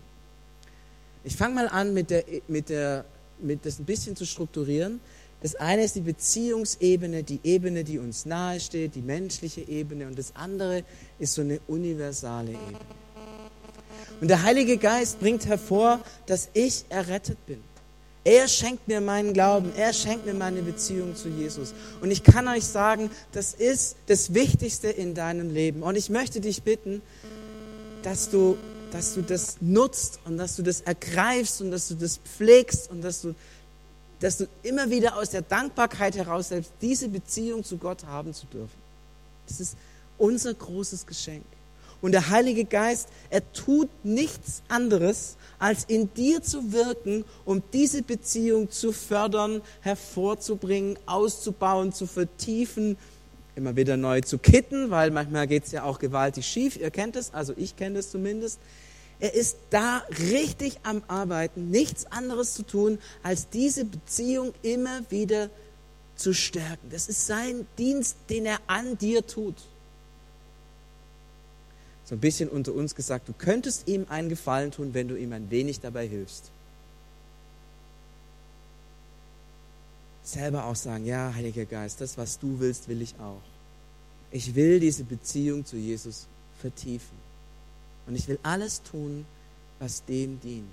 Ich 1.26 1.36
fange 1.36 1.56
mal 1.56 1.68
an, 1.68 1.94
mit, 1.94 2.10
der, 2.10 2.24
mit, 2.48 2.70
der, 2.70 3.04
mit 3.40 3.66
das 3.66 3.78
ein 3.78 3.84
bisschen 3.84 4.16
zu 4.16 4.26
strukturieren. 4.26 5.02
Das 5.42 5.54
eine 5.56 5.84
ist 5.84 5.98
die 5.98 6.02
Beziehungsebene, 6.02 7.24
die 7.24 7.42
Ebene, 7.44 7.84
die 7.84 8.00
uns 8.00 8.26
nahesteht, 8.26 8.96
die 8.96 9.02
menschliche 9.02 9.68
Ebene. 9.68 10.08
Und 10.08 10.18
das 10.18 10.34
andere 10.34 10.86
ist 11.20 11.34
so 11.34 11.42
eine 11.42 11.60
universale 11.68 12.52
Ebene. 12.52 12.80
Und 14.22 14.30
der 14.30 14.44
Heilige 14.44 14.78
Geist 14.78 15.20
bringt 15.20 15.46
hervor, 15.46 16.00
dass 16.28 16.50
ich 16.54 16.86
errettet 16.88 17.46
bin. 17.46 17.62
Er 18.26 18.48
schenkt 18.48 18.88
mir 18.88 19.02
meinen 19.02 19.34
Glauben, 19.34 19.72
er 19.78 19.94
schenkt 19.94 20.26
mir 20.26 20.34
meine 20.34 20.64
Beziehung 20.64 21.16
zu 21.16 21.30
Jesus. 21.30 21.76
Und 22.02 22.10
ich 22.10 22.24
kann 22.24 22.48
euch 22.48 22.66
sagen, 22.66 23.12
das 23.32 23.54
ist 23.54 23.98
das 24.08 24.34
Wichtigste 24.34 24.88
in 24.88 25.14
deinem 25.14 25.54
Leben. 25.54 25.84
Und 25.84 25.96
ich 25.96 26.10
möchte 26.10 26.42
dich 26.42 26.64
bitten, 26.64 27.04
dass 28.02 28.32
du, 28.32 28.58
dass 28.92 29.14
du 29.14 29.22
das 29.22 29.58
nutzt 29.62 30.20
und 30.26 30.38
dass 30.38 30.56
du 30.56 30.64
das 30.64 30.82
ergreifst 30.82 31.62
und 31.62 31.70
dass 31.70 31.88
du 31.88 31.94
das 31.94 32.18
pflegst 32.18 32.90
und 32.90 33.04
dass 33.04 33.22
du, 33.22 33.36
dass 34.20 34.38
du 34.38 34.48
immer 34.64 34.90
wieder 34.90 35.18
aus 35.18 35.30
der 35.30 35.44
Dankbarkeit 35.44 36.16
heraus 36.16 36.48
selbst 36.50 36.72
diese 36.82 37.08
Beziehung 37.10 37.64
zu 37.64 37.78
Gott 37.78 38.06
haben 38.06 38.34
zu 38.34 38.48
dürfen. 38.48 38.86
Das 39.48 39.60
ist 39.60 39.78
unser 40.18 40.56
großes 40.56 41.06
Geschenk. 41.06 41.46
Und 42.02 42.12
der 42.12 42.30
Heilige 42.30 42.66
Geist, 42.66 43.10
er 43.30 43.52
tut 43.54 43.90
nichts 44.04 44.62
anderes, 44.68 45.38
als 45.60 45.86
in 45.86 46.14
dir 46.14 46.42
zu 46.42 46.72
wirken, 46.74 47.26
um 47.46 47.64
diese 47.74 48.04
Beziehung 48.04 48.70
zu 48.70 48.92
fördern, 48.92 49.62
hervorzubringen, 49.82 51.00
auszubauen, 51.06 51.94
zu 51.94 52.06
vertiefen, 52.06 52.98
immer 53.56 53.76
wieder 53.76 53.98
neu 53.98 54.22
zu 54.22 54.38
kitten, 54.38 54.92
weil 54.92 55.12
manchmal 55.12 55.48
geht 55.48 55.66
es 55.66 55.72
ja 55.72 55.84
auch 55.84 56.00
gewaltig 56.00 56.46
schief. 56.46 56.78
Ihr 56.78 56.92
kennt 56.92 57.16
es, 57.16 57.34
also 57.34 57.54
ich 57.56 57.76
kenne 57.76 58.00
es 58.00 58.12
zumindest. 58.12 58.60
Er 59.22 59.34
ist 59.34 59.58
da 59.70 60.04
richtig 60.32 60.78
am 60.84 61.02
Arbeiten, 61.08 61.72
nichts 61.72 62.06
anderes 62.12 62.54
zu 62.54 62.64
tun, 62.64 63.00
als 63.24 63.50
diese 63.50 63.86
Beziehung 63.86 64.54
immer 64.62 65.00
wieder 65.10 65.50
zu 66.18 66.34
stärken. 66.34 66.90
Das 66.92 67.08
ist 67.08 67.26
sein 67.26 67.66
Dienst, 67.78 68.18
den 68.30 68.46
er 68.46 68.60
an 68.68 68.98
dir 68.98 69.26
tut 69.26 69.56
so 72.06 72.16
ein 72.16 72.20
bisschen 72.20 72.50
unter 72.50 72.74
uns 72.74 72.94
gesagt, 72.94 73.28
du 73.28 73.34
könntest 73.34 73.88
ihm 73.88 74.06
einen 74.10 74.30
Gefallen 74.30 74.72
tun, 74.72 74.94
wenn 74.94 75.08
du 75.08 75.16
ihm 75.16 75.34
ein 75.34 75.50
wenig 75.50 75.80
dabei 75.80 76.08
hilfst. 76.08 76.52
Selber 80.24 80.66
auch 80.66 80.76
sagen, 80.76 81.06
ja, 81.06 81.34
Heiliger 81.34 81.66
Geist, 81.66 82.02
das, 82.02 82.18
was 82.18 82.40
du 82.40 82.60
willst, 82.60 82.88
will 82.88 83.02
ich 83.02 83.16
auch. 83.20 83.42
Ich 84.32 84.54
will 84.56 84.80
diese 84.80 85.04
Beziehung 85.04 85.66
zu 85.66 85.78
Jesus 85.78 86.28
vertiefen. 86.62 87.18
Und 88.08 88.16
ich 88.16 88.28
will 88.28 88.40
alles 88.44 88.82
tun, 88.84 89.26
was 89.80 90.04
dem 90.06 90.40
dient. 90.42 90.68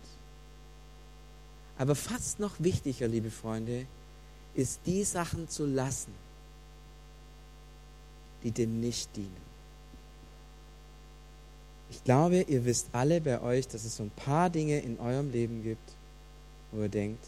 Aber 1.78 1.94
fast 1.94 2.40
noch 2.40 2.54
wichtiger, 2.58 3.08
liebe 3.08 3.30
Freunde, 3.30 3.86
ist 4.54 4.80
die 4.84 5.04
Sachen 5.04 5.48
zu 5.48 5.64
lassen, 5.64 6.12
die 8.42 8.50
dem 8.50 8.80
nicht 8.80 9.16
dienen. 9.16 9.51
Ich 11.92 12.02
glaube, 12.04 12.40
ihr 12.40 12.64
wisst 12.64 12.86
alle 12.92 13.20
bei 13.20 13.42
euch, 13.42 13.68
dass 13.68 13.84
es 13.84 13.96
so 13.96 14.02
ein 14.02 14.10
paar 14.10 14.48
Dinge 14.48 14.78
in 14.80 14.98
eurem 14.98 15.30
Leben 15.30 15.62
gibt, 15.62 15.92
wo 16.70 16.80
ihr 16.80 16.88
denkt, 16.88 17.22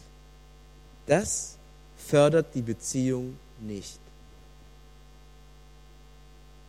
das 1.05 1.57
fördert 1.97 2.47
die 2.55 2.63
Beziehung 2.63 3.37
nicht. 3.61 3.99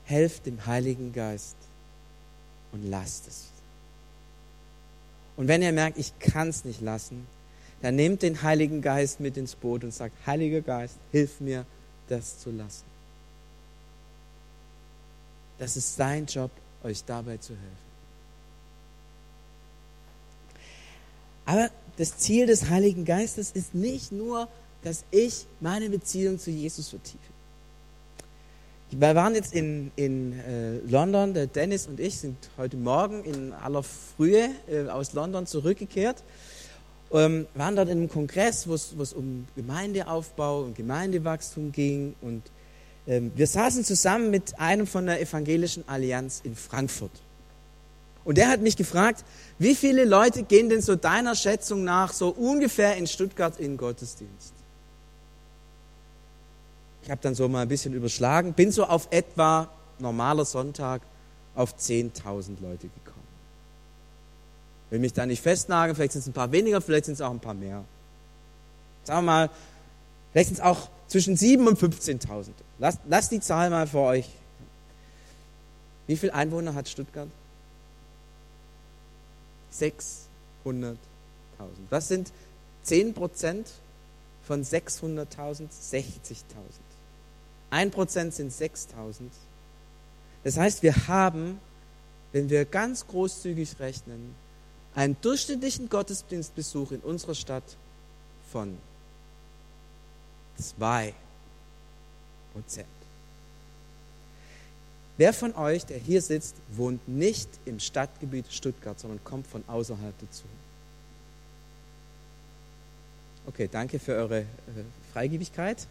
Helft 0.05 0.45
dem 0.45 0.67
Heiligen 0.67 1.15
Geist 1.15 1.57
und 2.71 2.91
lasst 2.91 3.29
es. 3.29 3.47
Und 5.39 5.49
wenn 5.49 5.63
ihr 5.63 5.73
merkt, 5.73 5.97
ich 5.97 6.19
kann 6.19 6.49
es 6.49 6.67
nicht 6.67 6.83
lassen, 6.83 7.27
dann 7.81 7.97
nehmt 7.97 8.21
den 8.21 8.43
Heiligen 8.43 8.83
Geist 8.83 9.21
mit 9.21 9.39
ins 9.39 9.55
Boot 9.55 9.85
und 9.85 9.95
sagt, 9.95 10.15
Heiliger 10.27 10.61
Geist, 10.61 10.97
hilf 11.13 11.41
mir, 11.41 11.65
das 12.11 12.41
zu 12.41 12.51
lassen. 12.51 12.85
Das 15.59 15.79
ist 15.79 15.97
sein 15.97 16.27
Job, 16.27 16.51
euch 16.85 17.03
dabei 17.03 17.39
zu 17.39 17.55
helfen. 17.55 17.86
Aber 21.47 21.71
das 21.97 22.19
Ziel 22.19 22.47
des 22.47 22.69
Heiligen 22.69 23.05
Geistes 23.05 23.51
ist 23.53 23.75
nicht 23.75 24.13
nur, 24.13 24.49
dass 24.83 25.05
ich 25.11 25.47
meine 25.61 25.89
Beziehung 25.89 26.39
zu 26.39 26.51
Jesus 26.51 26.91
vertiefe. 26.91 27.19
Wir 28.91 29.15
waren 29.17 29.35
jetzt 29.35 29.53
in, 29.53 29.91
in 29.97 30.39
äh, 30.39 30.77
London, 30.89 31.35
der 31.35 31.49
Dennis 31.49 31.89
und 31.89 31.99
ich 31.99 32.19
sind 32.19 32.37
heute 32.57 32.77
Morgen 32.77 33.25
in 33.25 33.53
aller 33.53 33.83
Frühe 33.83 34.49
äh, 34.71 34.89
aus 34.89 35.13
London 35.13 35.47
zurückgekehrt. 35.47 36.23
Ähm, 37.13 37.47
waren 37.55 37.75
dort 37.75 37.89
in 37.89 37.99
einem 37.99 38.09
Kongress, 38.09 38.69
wo 38.69 38.75
es 38.75 39.13
um 39.13 39.47
Gemeindeaufbau 39.57 40.63
und 40.63 40.77
Gemeindewachstum 40.77 41.73
ging. 41.73 42.15
Und 42.21 42.43
ähm, 43.09 43.33
wir 43.35 43.47
saßen 43.47 43.85
zusammen 43.85 44.31
mit 44.31 44.59
einem 44.61 44.87
von 44.87 45.07
der 45.07 45.21
Evangelischen 45.21 45.89
Allianz 45.89 46.41
in 46.45 46.55
Frankfurt. 46.55 47.11
Und 48.27 48.39
der 48.39 48.49
hat 48.49 48.61
mich 48.61 48.77
gefragt, 48.77 49.25
wie 49.59 49.77
viele 49.77 50.05
Leute 50.05 50.43
gehen 50.43 50.69
denn 50.69 50.83
so 50.83 50.97
deiner 50.97 51.37
Schätzung 51.37 51.85
nach 51.85 52.13
so 52.13 52.29
ungefähr 52.31 52.97
in 52.97 53.07
Stuttgart 53.07 53.59
in 53.61 53.77
Gottesdienst? 53.77 54.53
Ich 57.05 57.11
habe 57.11 57.21
dann 57.23 57.37
so 57.37 57.49
mal 57.49 57.63
ein 57.63 57.69
bisschen 57.69 57.95
überschlagen, 57.95 58.53
bin 58.53 58.73
so 58.73 58.85
auf 58.85 59.07
etwa 59.13 59.69
normaler 60.01 60.45
Sonntag 60.45 61.03
auf 61.55 61.77
10.000 61.77 62.61
Leute 62.61 62.89
gekommen. 62.89 63.23
Will 64.91 64.99
mich 64.99 65.13
da 65.13 65.25
nicht 65.25 65.41
festnageln, 65.41 65.95
vielleicht 65.95 66.13
sind 66.13 66.23
es 66.23 66.27
ein 66.27 66.33
paar 66.33 66.51
weniger, 66.51 66.81
vielleicht 66.81 67.05
sind 67.05 67.15
es 67.15 67.21
auch 67.21 67.31
ein 67.31 67.39
paar 67.39 67.55
mehr. 67.55 67.85
Sagen 69.05 69.21
wir 69.21 69.33
mal, 69.33 69.51
vielleicht 70.33 70.49
sind 70.49 70.59
es 70.59 70.65
auch 70.65 70.89
zwischen 71.07 71.37
7.000 71.37 71.69
und 71.69 71.79
15.000. 71.79 72.49
Lasst, 72.81 72.99
lasst 73.09 73.31
die 73.31 73.41
Zahl 73.41 73.71
mal 73.71 73.87
vor 73.87 74.09
euch. 74.09 74.29
Wie 76.09 76.17
viele 76.17 76.35
Einwohner 76.35 76.75
hat 76.75 76.89
Stuttgart? 76.89 77.29
600.000. 79.81 80.97
Was 81.91 82.09
sind 82.09 82.33
10 82.83 83.15
Prozent 83.15 83.71
von 84.47 84.63
600.000? 84.63 85.69
60.000. 85.71 86.43
1 87.71 87.95
Prozent 87.95 88.35
sind 88.35 88.53
6.000. 88.53 89.29
Das 90.45 90.57
heißt, 90.57 90.83
wir 90.83 91.09
haben, 91.09 91.61
wenn 92.33 92.49
wir 92.49 92.65
ganz 92.65 93.07
großzügig 93.07 93.79
rechnen, 93.81 94.35
einen 94.95 95.17
durchschnittlichen 95.21 95.89
Gottesdienstbesuch 95.89 96.93
in 96.93 97.01
unserer 97.01 97.35
Stadt 97.35 97.77
von 98.51 98.79
2 100.59 101.13
Prozent. 102.53 102.96
Wer 105.19 105.33
von 105.33 105.55
euch, 105.55 105.87
der 105.87 105.99
hier 105.99 106.21
sitzt, 106.21 106.57
wohnt 106.73 107.09
nicht 107.09 107.49
im 107.65 107.81
Stadtgebiet 107.81 108.47
Stuttgart, 108.51 109.01
sondern 109.01 109.23
kommt 109.25 109.47
von 109.47 109.65
außerhalb 109.67 110.15
dazu? 110.21 110.45
Okay, 113.47 113.69
danke 113.71 113.99
für 113.99 114.15
eure 114.15 114.41
äh, 114.41 114.45
Freigebigkeit. 115.13 115.87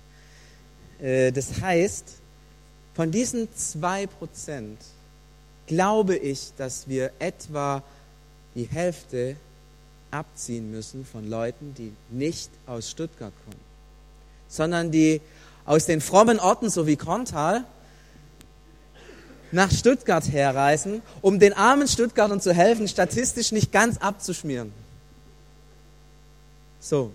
Äh, 1.02 1.32
das 1.32 1.60
heißt, 1.60 2.16
von 2.94 3.12
diesen 3.12 3.48
zwei 3.56 4.06
Prozent 4.06 4.80
glaube 5.66 6.16
ich, 6.18 6.52
dass 6.58 6.88
wir 6.88 7.12
etwa 7.18 7.82
die 8.54 8.66
Hälfte 8.66 9.36
abziehen 10.12 10.70
müssen 10.72 11.06
von 11.06 11.28
Leuten, 11.28 11.74
die 11.74 11.92
nicht 12.10 12.52
aus 12.68 12.92
Stuttgart 12.92 13.34
kommen, 13.46 13.62
sondern 14.48 14.92
die 14.92 15.20
aus 15.66 15.88
den 15.88 16.00
frommen 16.00 16.40
Orten, 16.40 16.70
so 16.70 16.86
wie 16.86 16.96
Korntal, 16.96 17.66
nach 19.56 19.72
Stuttgart 19.72 20.30
herreisen, 20.32 21.02
um 21.22 21.40
den 21.40 21.54
armen 21.54 21.88
Stuttgartern 21.88 22.42
zu 22.42 22.54
helfen, 22.54 22.88
statistisch 22.88 23.52
nicht 23.52 23.72
ganz 23.72 23.98
abzuschmieren. 23.98 24.72
So, 26.80 27.12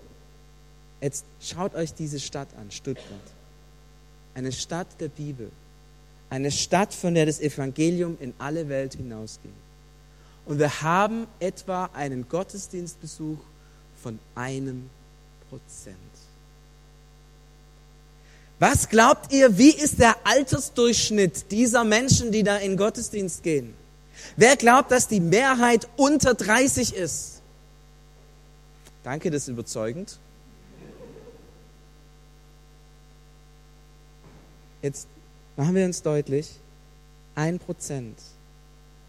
jetzt 0.99 1.23
schaut 1.39 1.75
euch 1.75 1.93
diese 1.93 2.19
Stadt 2.19 2.49
an, 2.59 2.71
Stuttgart. 2.71 3.05
Eine 4.33 4.51
Stadt 4.51 4.87
der 4.99 5.09
Bibel. 5.09 5.51
Eine 6.29 6.51
Stadt, 6.51 6.93
von 6.93 7.13
der 7.13 7.25
das 7.25 7.39
Evangelium 7.39 8.17
in 8.19 8.33
alle 8.39 8.67
Welt 8.69 8.95
hinausging. 8.95 9.53
Und 10.45 10.57
wir 10.57 10.81
haben 10.81 11.27
etwa 11.39 11.89
einen 11.93 12.27
Gottesdienstbesuch 12.27 13.39
von 14.01 14.17
einem 14.33 14.89
Prozent. 15.49 15.95
Was 18.61 18.87
glaubt 18.87 19.33
ihr, 19.33 19.57
wie 19.57 19.71
ist 19.71 19.97
der 19.99 20.15
Altersdurchschnitt 20.23 21.49
dieser 21.49 21.83
Menschen, 21.83 22.31
die 22.31 22.43
da 22.43 22.57
in 22.57 22.77
Gottesdienst 22.77 23.41
gehen? 23.41 23.73
Wer 24.37 24.55
glaubt, 24.55 24.91
dass 24.91 25.07
die 25.07 25.19
Mehrheit 25.19 25.87
unter 25.97 26.35
30 26.35 26.93
ist? 26.93 27.41
Danke, 29.03 29.31
das 29.31 29.41
ist 29.41 29.47
überzeugend. 29.47 30.19
Jetzt 34.83 35.07
machen 35.57 35.73
wir 35.73 35.83
uns 35.83 36.03
deutlich, 36.03 36.51
ein 37.33 37.57
Prozent. 37.57 38.19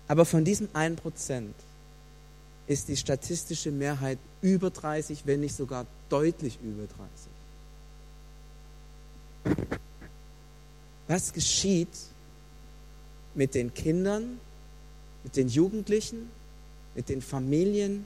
Aber 0.09 0.25
von 0.25 0.47
diesem 0.47 0.71
ein 0.73 0.97
Prozent 0.97 1.55
ist 2.67 2.89
die 2.89 2.97
statistische 2.97 3.71
Mehrheit 3.71 4.17
über 4.41 4.71
30, 4.71 5.25
wenn 5.27 5.41
nicht 5.41 5.55
sogar 5.55 5.85
deutlich 6.09 6.59
über 6.63 6.85
30. 6.87 7.32
Was 11.09 11.33
geschieht 11.33 11.89
mit 13.35 13.55
den 13.55 13.73
Kindern, 13.75 14.41
mit 15.25 15.37
den 15.37 15.49
Jugendlichen, 15.49 16.31
mit 16.95 17.09
den 17.09 17.23
Familien, 17.23 18.05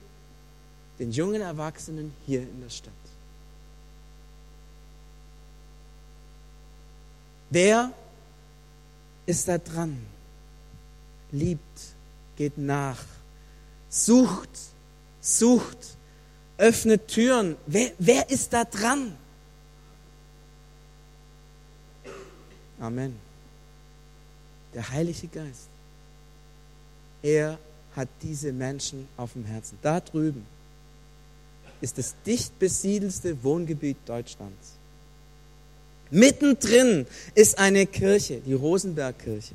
den 0.99 1.12
jungen 1.12 1.42
Erwachsenen 1.42 2.12
hier 2.27 2.42
in 2.42 2.61
der 2.61 2.70
Stadt? 2.70 2.92
Wer 7.51 7.92
ist 9.25 9.46
da 9.49 9.59
dran? 9.59 9.99
Liebt, 11.33 11.61
geht 12.37 12.59
nach, 12.59 13.05
sucht, 13.88 14.51
sucht, 15.20 15.96
öffnet 16.59 17.09
Türen. 17.09 17.57
Wer, 17.66 17.92
wer 17.99 18.31
ist 18.31 18.53
da 18.53 18.64
dran? 18.64 19.16
Amen. 22.78 23.16
Der 24.74 24.90
Heilige 24.90 25.28
Geist. 25.28 25.68
Er 27.22 27.58
hat 27.94 28.08
diese 28.22 28.52
Menschen 28.52 29.08
auf 29.16 29.32
dem 29.32 29.44
Herzen. 29.44 29.78
Da 29.82 30.00
drüben 30.00 30.44
ist 31.80 31.98
das 31.98 32.14
dicht 32.24 32.58
besiedelste 32.58 33.42
Wohngebiet 33.42 33.96
Deutschlands. 34.06 34.74
Mittendrin 36.10 37.06
ist 37.34 37.58
eine 37.58 37.86
Kirche, 37.86 38.40
die 38.40 38.52
Rosenbergkirche. 38.52 39.54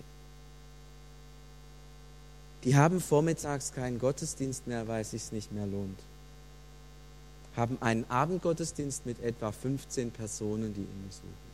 Die 2.63 2.75
haben 2.75 2.99
vormittags 2.99 3.73
keinen 3.73 3.99
Gottesdienst 3.99 4.67
mehr, 4.67 4.88
weil 4.88 5.01
es 5.01 5.12
sich 5.12 5.31
nicht 5.31 5.51
mehr 5.51 5.65
lohnt. 5.65 5.99
Haben 7.55 7.77
einen 7.81 8.05
Abendgottesdienst 8.10 9.05
mit 9.05 9.21
etwa 9.23 9.51
15 9.51 10.12
Personen, 10.12 10.73
die 10.73 10.81
ihn 10.81 11.07
besuchen. 11.07 11.50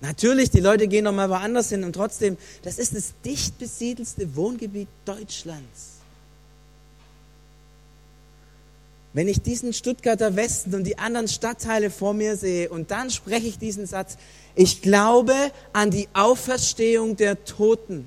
Natürlich, 0.00 0.50
die 0.50 0.60
Leute 0.60 0.86
gehen 0.86 1.04
noch 1.04 1.12
mal 1.12 1.28
woanders 1.28 1.70
hin 1.70 1.82
und 1.82 1.92
trotzdem, 1.92 2.36
das 2.62 2.78
ist 2.78 2.94
das 2.94 3.14
dicht 3.24 3.58
besiedelste 3.58 4.36
Wohngebiet 4.36 4.88
Deutschlands. 5.04 5.98
Wenn 9.12 9.26
ich 9.26 9.40
diesen 9.40 9.72
Stuttgarter 9.72 10.36
Westen 10.36 10.74
und 10.74 10.84
die 10.84 10.98
anderen 10.98 11.26
Stadtteile 11.26 11.90
vor 11.90 12.14
mir 12.14 12.36
sehe 12.36 12.68
und 12.68 12.90
dann 12.90 13.10
spreche 13.10 13.48
ich 13.48 13.58
diesen 13.58 13.86
Satz, 13.86 14.16
ich 14.54 14.82
glaube 14.82 15.34
an 15.72 15.90
die 15.90 16.08
Auferstehung 16.12 17.16
der 17.16 17.44
Toten, 17.44 18.06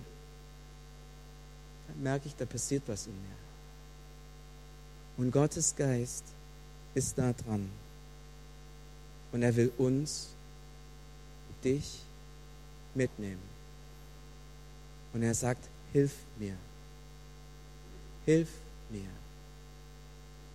dann 1.87 2.03
merke 2.03 2.27
ich, 2.27 2.35
da 2.35 2.45
passiert 2.45 2.83
was 2.87 3.07
in 3.07 3.13
mir. 3.13 3.41
Und 5.17 5.31
Gottes 5.31 5.75
Geist 5.75 6.23
ist 6.95 7.17
da 7.17 7.33
dran. 7.45 7.69
Und 9.33 9.43
er 9.43 9.55
will 9.55 9.71
uns, 9.77 10.27
dich 11.63 11.99
mitnehmen. 12.93 13.41
Und 15.13 15.23
er 15.23 15.33
sagt, 15.33 15.63
hilf 15.93 16.13
mir. 16.37 16.55
Hilf 18.25 18.49
mir 18.89 19.09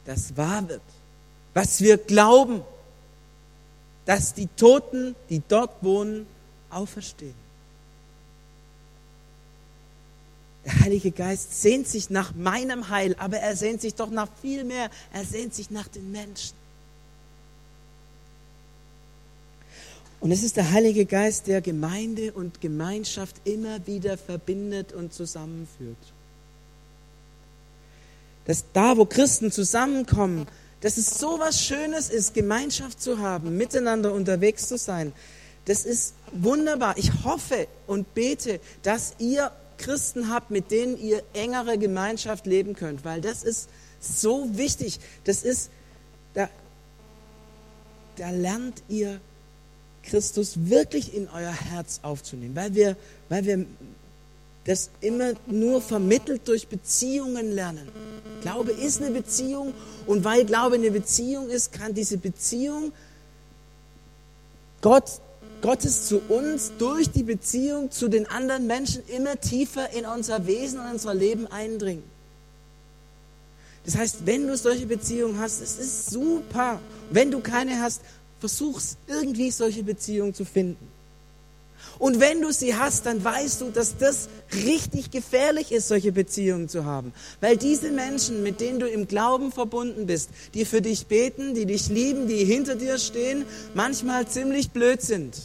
das 0.06 0.36
wahr 0.36 0.66
wird. 0.68 0.82
Was 1.52 1.80
wir 1.80 1.98
glauben, 1.98 2.62
dass 4.04 4.32
die 4.32 4.46
Toten, 4.46 5.16
die 5.28 5.42
dort 5.46 5.82
wohnen, 5.82 6.26
auferstehen. 6.70 7.46
Der 10.64 10.80
Heilige 10.80 11.10
Geist 11.12 11.60
sehnt 11.60 11.86
sich 11.88 12.10
nach 12.10 12.34
meinem 12.34 12.88
Heil, 12.88 13.14
aber 13.18 13.38
er 13.38 13.56
sehnt 13.56 13.80
sich 13.80 13.94
doch 13.94 14.10
nach 14.10 14.28
viel 14.42 14.64
mehr. 14.64 14.90
Er 15.12 15.24
sehnt 15.24 15.54
sich 15.54 15.70
nach 15.70 15.88
den 15.88 16.10
Menschen. 16.10 16.54
Und 20.26 20.32
es 20.32 20.42
ist 20.42 20.56
der 20.56 20.72
Heilige 20.72 21.06
Geist, 21.06 21.46
der 21.46 21.60
Gemeinde 21.60 22.32
und 22.32 22.60
Gemeinschaft 22.60 23.36
immer 23.44 23.86
wieder 23.86 24.18
verbindet 24.18 24.92
und 24.92 25.14
zusammenführt 25.14 25.96
dass 28.46 28.64
da, 28.72 28.96
wo 28.96 29.04
Christen 29.04 29.52
zusammenkommen, 29.52 30.48
dass 30.80 30.96
es 30.96 31.18
so 31.18 31.38
was 31.38 31.62
Schönes 31.62 32.08
ist, 32.08 32.34
Gemeinschaft 32.34 33.00
zu 33.00 33.18
haben, 33.18 33.56
miteinander 33.56 34.12
unterwegs 34.12 34.68
zu 34.68 34.78
sein. 34.78 35.12
Das 35.66 35.84
ist 35.84 36.14
wunderbar. 36.32 36.96
Ich 36.96 37.24
hoffe 37.24 37.66
und 37.86 38.14
bete, 38.14 38.60
dass 38.82 39.14
ihr 39.18 39.52
Christen 39.78 40.28
habt, 40.28 40.50
mit 40.50 40.72
denen 40.72 40.96
ihr 40.96 41.22
engere 41.34 41.76
Gemeinschaft 41.76 42.46
leben 42.46 42.74
könnt, 42.74 43.04
weil 43.04 43.20
das 43.20 43.42
ist 43.44 43.68
so 44.00 44.48
wichtig. 44.56 45.00
Das 45.24 45.42
ist, 45.44 45.70
da, 46.34 46.48
da 48.16 48.30
lernt 48.30 48.82
ihr 48.88 49.20
Christus 50.06 50.68
wirklich 50.68 51.14
in 51.14 51.28
euer 51.28 51.52
Herz 51.52 52.00
aufzunehmen, 52.02 52.56
weil 52.56 52.74
wir, 52.74 52.96
weil 53.28 53.44
wir 53.44 53.66
das 54.64 54.90
immer 55.00 55.32
nur 55.46 55.80
vermittelt 55.80 56.48
durch 56.48 56.66
Beziehungen 56.68 57.52
lernen. 57.52 57.88
Glaube 58.40 58.72
ist 58.72 59.00
eine 59.00 59.12
Beziehung 59.12 59.72
und 60.06 60.24
weil 60.24 60.44
Glaube 60.44 60.76
eine 60.76 60.90
Beziehung 60.90 61.48
ist, 61.50 61.72
kann 61.72 61.94
diese 61.94 62.18
Beziehung 62.18 62.92
Gott, 64.80 65.20
Gottes 65.62 66.06
zu 66.06 66.20
uns 66.28 66.72
durch 66.78 67.10
die 67.10 67.22
Beziehung 67.22 67.90
zu 67.90 68.08
den 68.08 68.28
anderen 68.28 68.66
Menschen 68.66 69.02
immer 69.08 69.40
tiefer 69.40 69.90
in 69.90 70.04
unser 70.04 70.46
Wesen 70.46 70.80
und 70.80 70.90
unser 70.90 71.14
Leben 71.14 71.46
eindringen. 71.46 72.04
Das 73.84 73.96
heißt, 73.96 74.26
wenn 74.26 74.48
du 74.48 74.56
solche 74.56 74.86
Beziehungen 74.86 75.38
hast, 75.38 75.60
es 75.60 75.78
ist 75.78 76.10
super. 76.10 76.80
Wenn 77.10 77.30
du 77.30 77.40
keine 77.40 77.80
hast, 77.80 78.00
versuch's 78.40 78.96
irgendwie 79.06 79.50
solche 79.50 79.82
Beziehungen 79.82 80.34
zu 80.34 80.44
finden. 80.44 80.88
Und 81.98 82.20
wenn 82.20 82.42
du 82.42 82.52
sie 82.52 82.74
hast, 82.74 83.06
dann 83.06 83.24
weißt 83.24 83.62
du, 83.62 83.70
dass 83.70 83.96
das 83.96 84.28
richtig 84.52 85.10
gefährlich 85.10 85.72
ist, 85.72 85.88
solche 85.88 86.12
Beziehungen 86.12 86.68
zu 86.68 86.84
haben. 86.84 87.12
Weil 87.40 87.56
diese 87.56 87.90
Menschen, 87.90 88.42
mit 88.42 88.60
denen 88.60 88.80
du 88.80 88.86
im 88.86 89.08
Glauben 89.08 89.50
verbunden 89.50 90.06
bist, 90.06 90.30
die 90.54 90.64
für 90.64 90.82
dich 90.82 91.06
beten, 91.06 91.54
die 91.54 91.64
dich 91.64 91.88
lieben, 91.88 92.28
die 92.28 92.44
hinter 92.44 92.74
dir 92.74 92.98
stehen, 92.98 93.44
manchmal 93.74 94.28
ziemlich 94.28 94.70
blöd 94.70 95.00
sind 95.00 95.36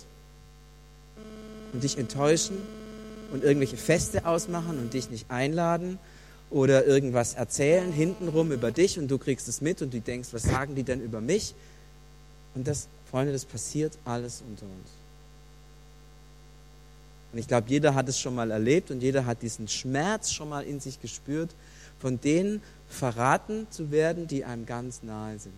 und 1.71 1.83
dich 1.83 1.97
enttäuschen 1.97 2.57
und 3.31 3.43
irgendwelche 3.43 3.77
Feste 3.77 4.25
ausmachen 4.25 4.77
und 4.77 4.93
dich 4.93 5.09
nicht 5.09 5.31
einladen 5.31 5.99
oder 6.49 6.85
irgendwas 6.85 7.33
erzählen 7.33 7.93
hintenrum 7.93 8.51
über 8.51 8.71
dich 8.71 8.99
und 8.99 9.07
du 9.07 9.17
kriegst 9.17 9.47
es 9.47 9.61
mit 9.61 9.81
und 9.81 9.93
du 9.93 10.01
denkst, 10.01 10.29
was 10.33 10.43
sagen 10.43 10.75
die 10.75 10.83
denn 10.83 11.01
über 11.01 11.21
mich? 11.21 11.55
Und 12.55 12.67
das, 12.67 12.87
Freunde, 13.09 13.31
das 13.31 13.45
passiert 13.45 13.97
alles 14.05 14.41
unter 14.47 14.65
uns. 14.65 14.89
Und 17.31 17.39
ich 17.39 17.47
glaube, 17.47 17.69
jeder 17.69 17.95
hat 17.95 18.09
es 18.09 18.19
schon 18.19 18.35
mal 18.35 18.51
erlebt 18.51 18.91
und 18.91 19.01
jeder 19.01 19.25
hat 19.25 19.41
diesen 19.41 19.67
Schmerz 19.67 20.31
schon 20.31 20.49
mal 20.49 20.65
in 20.65 20.79
sich 20.79 21.01
gespürt, 21.01 21.51
von 21.99 22.19
denen 22.19 22.61
verraten 22.89 23.67
zu 23.69 23.91
werden, 23.91 24.27
die 24.27 24.43
einem 24.43 24.65
ganz 24.65 25.01
nahe 25.01 25.39
sind. 25.39 25.53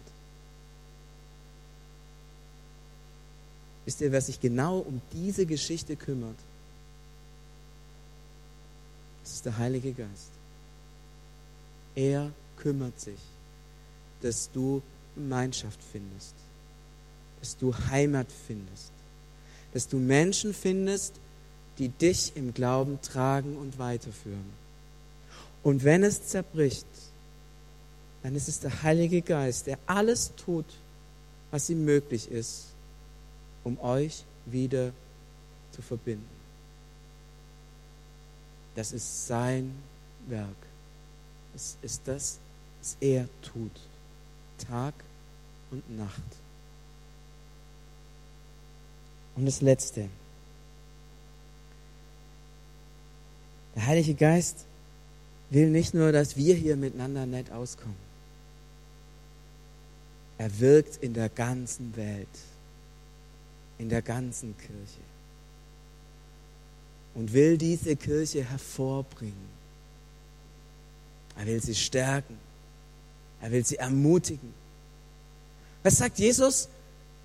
Wisst 3.86 4.02
ihr, 4.02 4.12
wer 4.12 4.22
sich 4.22 4.40
genau 4.40 4.80
um 4.80 5.02
diese 5.12 5.46
Geschichte 5.46 5.96
kümmert? 5.96 6.38
Das 9.24 9.34
ist 9.34 9.46
der 9.46 9.58
Heilige 9.58 9.94
Geist. 9.94 10.30
Er 11.96 12.32
kümmert 12.58 13.00
sich, 13.00 13.20
dass 14.22 14.50
du 14.52 14.82
Gemeinschaft 15.16 15.80
findest, 15.92 16.34
dass 17.44 17.58
du 17.58 17.76
Heimat 17.90 18.28
findest, 18.48 18.94
dass 19.74 19.90
du 19.90 19.98
Menschen 19.98 20.54
findest, 20.54 21.16
die 21.78 21.90
dich 21.90 22.32
im 22.38 22.54
Glauben 22.54 23.02
tragen 23.02 23.58
und 23.58 23.78
weiterführen. 23.78 24.54
Und 25.62 25.84
wenn 25.84 26.06
es 26.06 26.26
zerbricht, 26.26 26.88
dann 28.22 28.34
ist 28.34 28.48
es 28.48 28.62
der 28.62 28.84
Heilige 28.84 29.22
Geist, 29.22 29.68
der 29.68 29.78
alles 29.88 30.32
tut, 30.38 30.64
was 31.52 31.70
ihm 31.70 31.84
möglich 31.84 32.32
ist, 32.32 32.68
um 33.66 33.78
euch 33.82 34.24
wieder 34.46 34.94
zu 35.74 35.82
verbinden. 35.82 36.24
Das 38.76 38.94
ist 38.94 39.28
sein 39.28 39.76
Werk. 40.28 40.48
Es 41.54 41.76
ist 41.82 42.04
das, 42.06 42.38
was 42.80 42.96
er 43.02 43.28
tut, 43.42 43.82
Tag 44.66 44.94
und 45.72 45.98
Nacht. 45.98 46.43
Und 49.36 49.46
das 49.46 49.62
Letzte. 49.62 50.10
Der 53.76 53.86
Heilige 53.86 54.14
Geist 54.14 54.66
will 55.50 55.70
nicht 55.70 55.94
nur, 55.94 56.12
dass 56.12 56.38
wir 56.38 56.56
hier 56.56 56.76
miteinander 56.76 57.26
nett 57.26 57.52
auskommen. 57.52 57.96
Er 60.38 60.60
wirkt 60.60 60.98
in 60.98 61.14
der 61.14 61.30
ganzen 61.30 61.96
Welt, 61.96 62.28
in 63.78 63.90
der 63.90 64.02
ganzen 64.02 64.58
Kirche 64.58 65.02
und 67.16 67.34
will 67.34 67.58
diese 67.58 67.96
Kirche 67.96 68.44
hervorbringen. 68.44 69.54
Er 71.38 71.46
will 71.46 71.62
sie 71.62 71.76
stärken. 71.76 72.38
Er 73.42 73.52
will 73.52 73.66
sie 73.66 73.78
ermutigen. 73.78 74.54
Was 75.84 75.98
sagt 75.98 76.20
Jesus? 76.20 76.70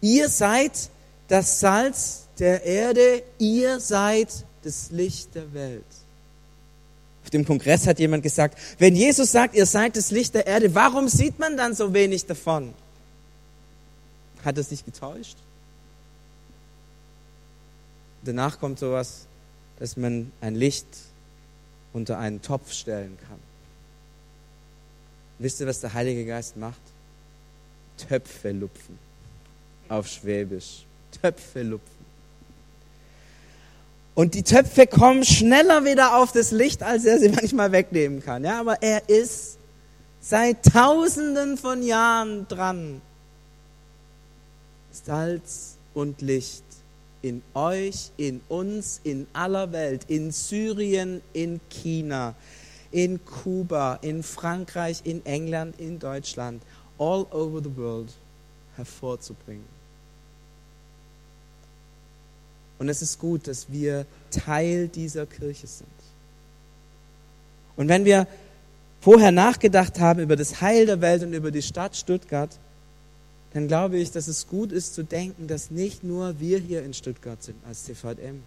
Ihr 0.01 0.29
seid 0.29 0.90
das 1.29 1.61
Salz 1.61 2.27
der 2.38 2.64
Erde, 2.64 3.23
ihr 3.38 3.81
seid 3.81 4.29
das 4.62 4.91
Licht 4.91 5.35
der 5.35 5.53
Welt. 5.53 5.85
Auf 7.23 7.31
dem 7.31 7.45
Kongress 7.45 7.87
hat 7.87 7.99
jemand 7.99 8.23
gesagt, 8.23 8.59
wenn 8.79 8.97
Jesus 8.97 9.33
sagt, 9.33 9.55
ihr 9.55 9.67
seid 9.67 9.97
das 9.97 10.11
Licht 10.11 10.35
der 10.35 10.47
Erde, 10.47 10.75
warum 10.75 11.09
sieht 11.09 11.38
man 11.38 11.57
dann 11.57 11.75
so 11.75 11.93
wenig 11.93 12.25
davon? 12.25 12.73
Hat 14.45 14.57
er 14.57 14.62
sich 14.62 14.85
getäuscht? 14.85 15.37
Danach 18.23 18.59
kommt 18.59 18.79
sowas, 18.79 19.27
dass 19.79 19.97
man 19.97 20.33
ein 20.41 20.55
Licht 20.55 20.87
unter 21.93 22.19
einen 22.19 22.41
Topf 22.41 22.73
stellen 22.73 23.17
kann. 23.29 23.38
Wisst 25.38 25.61
ihr, 25.61 25.67
was 25.67 25.81
der 25.81 25.93
Heilige 25.93 26.25
Geist 26.27 26.57
macht? 26.57 26.81
Töpfe 27.97 28.53
lupfen. 28.53 28.99
Auf 29.88 30.09
Schwäbisch. 30.09 30.85
Töpfe 31.11 31.62
lupfen. 31.62 31.99
Und 34.14 34.35
die 34.35 34.42
Töpfe 34.42 34.87
kommen 34.87 35.25
schneller 35.25 35.85
wieder 35.85 36.16
auf 36.16 36.33
das 36.33 36.51
Licht, 36.51 36.83
als 36.83 37.05
er 37.05 37.18
sie 37.18 37.29
manchmal 37.35 37.71
wegnehmen 37.73 38.23
kann. 38.23 38.44
Ja, 38.44 38.61
aber 38.61 38.83
er 38.83 39.09
ist 39.09 39.59
seit 40.21 40.64
Tausenden 40.64 41.57
von 41.57 41.83
Jahren 41.83 42.49
dran. 42.49 43.01
Salz 44.90 45.77
und 45.94 46.21
Licht 46.21 46.64
in 47.23 47.42
euch, 47.55 48.11
in 48.16 48.40
uns, 48.49 49.01
in 49.05 49.27
aller 49.33 49.73
Welt, 49.73 50.05
in 50.09 50.31
Syrien, 50.31 51.21
in 51.33 51.61
China, 51.68 52.35
in 52.90 53.25
Kuba, 53.25 53.99
in 54.03 54.23
Frankreich, 54.23 55.01
in 55.05 55.25
England, 55.27 55.79
in 55.79 55.99
Deutschland, 55.99 56.62
all 56.99 57.27
over 57.31 57.61
the 57.62 57.77
world 57.77 58.12
hervorzubringen. 58.77 59.78
Und 62.79 62.88
es 62.88 63.03
ist 63.03 63.19
gut, 63.19 63.49
dass 63.49 63.71
wir 63.71 64.07
Teil 64.31 64.88
dieser 64.88 65.27
Kirche 65.27 65.67
sind. 65.67 65.88
Und 67.77 67.88
wenn 67.88 68.05
wir 68.05 68.27
vorher 69.01 69.33
nachgedacht 69.33 70.01
haben 70.01 70.21
über 70.21 70.37
das 70.37 70.61
Heil 70.61 70.87
der 70.87 71.01
Welt 71.01 71.23
und 71.23 71.33
über 71.33 71.51
die 71.51 71.62
Stadt 71.62 71.97
Stuttgart, 71.97 72.51
dann 73.53 73.69
glaube 73.69 73.97
ich, 73.99 74.11
dass 74.11 74.29
es 74.29 74.47
gut 74.47 74.73
ist 74.73 74.95
zu 74.95 75.03
denken, 75.03 75.47
dass 75.47 75.71
nicht 75.71 76.05
nur 76.05 76.38
wir 76.38 76.59
hier 76.59 76.85
in 76.85 76.93
Stuttgart 76.93 77.43
sind 77.43 77.57
als 77.67 77.85
CVM, 77.85 78.43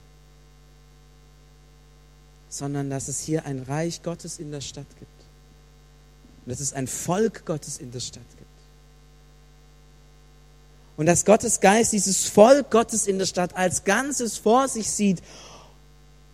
sondern 2.49 2.89
dass 2.89 3.07
es 3.07 3.21
hier 3.21 3.45
ein 3.45 3.63
Reich 3.63 4.03
Gottes 4.03 4.37
in 4.37 4.51
der 4.51 4.61
Stadt 4.61 4.85
gibt. 4.99 5.11
Und 6.45 6.51
dass 6.51 6.59
es 6.59 6.73
ein 6.73 6.87
Volk 6.87 7.45
Gottes 7.45 7.77
in 7.79 7.91
der 7.91 7.99
Stadt 7.99 8.23
gibt. 8.37 8.50
Und 10.97 11.05
dass 11.05 11.25
Gottes 11.25 11.59
Geist 11.59 11.93
dieses 11.93 12.27
Volk 12.27 12.69
Gottes 12.69 13.07
in 13.07 13.17
der 13.17 13.25
Stadt 13.25 13.55
als 13.55 13.83
Ganzes 13.83 14.37
vor 14.37 14.67
sich 14.67 14.89
sieht 14.89 15.21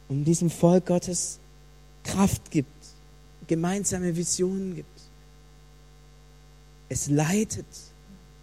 und 0.09 0.25
diesem 0.25 0.49
Volk 0.49 0.87
Gottes 0.87 1.39
Kraft 2.03 2.51
gibt, 2.51 2.67
gemeinsame 3.47 4.15
Visionen 4.15 4.75
gibt. 4.75 4.87
Es 6.89 7.07
leitet 7.07 7.65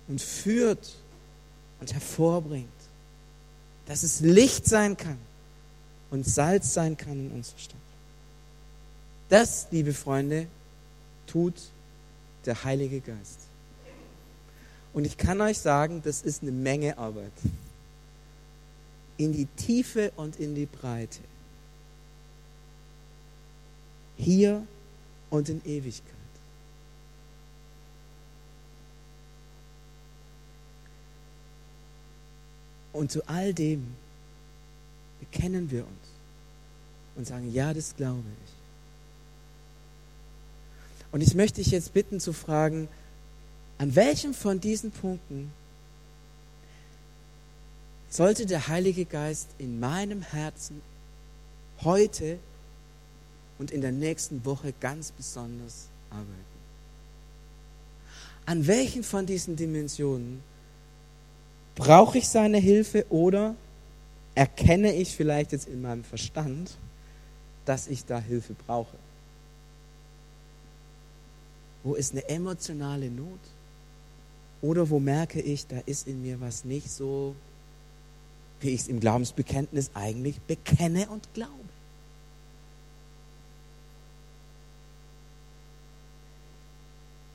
und 0.08 0.20
führt 0.20 0.94
und 1.80 1.92
hervorbringt. 1.92 2.68
Dass 3.86 4.02
es 4.02 4.20
Licht 4.20 4.66
sein 4.66 4.96
kann 4.96 5.18
und 6.10 6.26
Salz 6.26 6.72
sein 6.72 6.96
kann 6.96 7.12
in 7.12 7.32
unserer 7.32 7.58
Stadt. 7.58 7.76
Das, 9.28 9.66
liebe 9.70 9.92
Freunde, 9.92 10.46
tut 11.26 11.54
der 12.46 12.64
Heilige 12.64 13.00
Geist. 13.00 13.40
Und 14.94 15.04
ich 15.04 15.18
kann 15.18 15.40
euch 15.40 15.58
sagen, 15.58 16.00
das 16.02 16.22
ist 16.22 16.42
eine 16.42 16.52
Menge 16.52 16.96
Arbeit. 16.96 17.32
In 19.16 19.32
die 19.32 19.46
Tiefe 19.46 20.12
und 20.16 20.38
in 20.38 20.54
die 20.54 20.66
Breite. 20.66 21.18
Hier 24.16 24.64
und 25.30 25.48
in 25.48 25.60
Ewigkeit. 25.64 26.14
Und 32.92 33.10
zu 33.10 33.28
all 33.28 33.52
dem 33.52 33.94
bekennen 35.18 35.72
wir 35.72 35.80
uns 35.80 35.90
und 37.16 37.26
sagen, 37.26 37.52
ja, 37.52 37.74
das 37.74 37.96
glaube 37.96 38.22
ich. 38.46 38.52
Und 41.10 41.20
ich 41.20 41.34
möchte 41.34 41.60
dich 41.60 41.72
jetzt 41.72 41.92
bitten 41.92 42.20
zu 42.20 42.32
fragen, 42.32 42.88
an 43.78 43.94
welchem 43.94 44.34
von 44.34 44.60
diesen 44.60 44.90
Punkten 44.90 45.52
sollte 48.08 48.46
der 48.46 48.68
Heilige 48.68 49.04
Geist 49.04 49.48
in 49.58 49.80
meinem 49.80 50.22
Herzen 50.22 50.80
heute 51.82 52.38
und 53.58 53.70
in 53.70 53.80
der 53.80 53.92
nächsten 53.92 54.44
Woche 54.44 54.72
ganz 54.80 55.10
besonders 55.10 55.88
arbeiten? 56.10 56.30
An 58.46 58.66
welchen 58.66 59.02
von 59.02 59.26
diesen 59.26 59.56
Dimensionen 59.56 60.42
Brauche 61.74 62.18
ich 62.18 62.28
seine 62.28 62.58
Hilfe 62.58 63.04
oder 63.10 63.56
erkenne 64.34 64.94
ich 64.94 65.14
vielleicht 65.14 65.52
jetzt 65.52 65.66
in 65.66 65.82
meinem 65.82 66.04
Verstand, 66.04 66.76
dass 67.64 67.88
ich 67.88 68.04
da 68.04 68.18
Hilfe 68.20 68.54
brauche? 68.66 68.96
Wo 71.82 71.94
ist 71.94 72.12
eine 72.12 72.28
emotionale 72.28 73.10
Not? 73.10 73.40
Oder 74.64 74.88
wo 74.88 74.98
merke 74.98 75.42
ich, 75.42 75.66
da 75.66 75.78
ist 75.84 76.06
in 76.06 76.22
mir 76.22 76.40
was 76.40 76.64
nicht 76.64 76.90
so, 76.90 77.36
wie 78.60 78.70
ich 78.70 78.80
es 78.80 78.88
im 78.88 78.98
Glaubensbekenntnis 78.98 79.90
eigentlich 79.92 80.40
bekenne 80.40 81.06
und 81.10 81.28
glaube? 81.34 81.52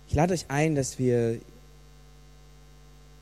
Ich 0.07 0.15
lade 0.15 0.33
euch 0.33 0.45
ein, 0.47 0.73
dass 0.73 0.97
wir 0.97 1.39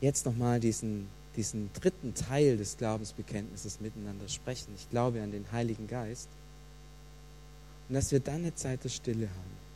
jetzt 0.00 0.24
nochmal 0.24 0.58
diesen, 0.58 1.06
diesen 1.36 1.68
dritten 1.74 2.14
Teil 2.14 2.56
des 2.56 2.78
Glaubensbekenntnisses 2.78 3.78
miteinander 3.78 4.26
sprechen. 4.30 4.72
Ich 4.74 4.88
glaube 4.88 5.20
an 5.20 5.32
den 5.32 5.52
Heiligen 5.52 5.86
Geist. 5.86 6.28
Und 7.90 7.94
dass 7.94 8.10
wir 8.10 8.20
dann 8.20 8.36
eine 8.36 8.54
Zeit 8.54 8.84
der 8.84 8.88
Stille 8.88 9.28
haben. 9.28 9.67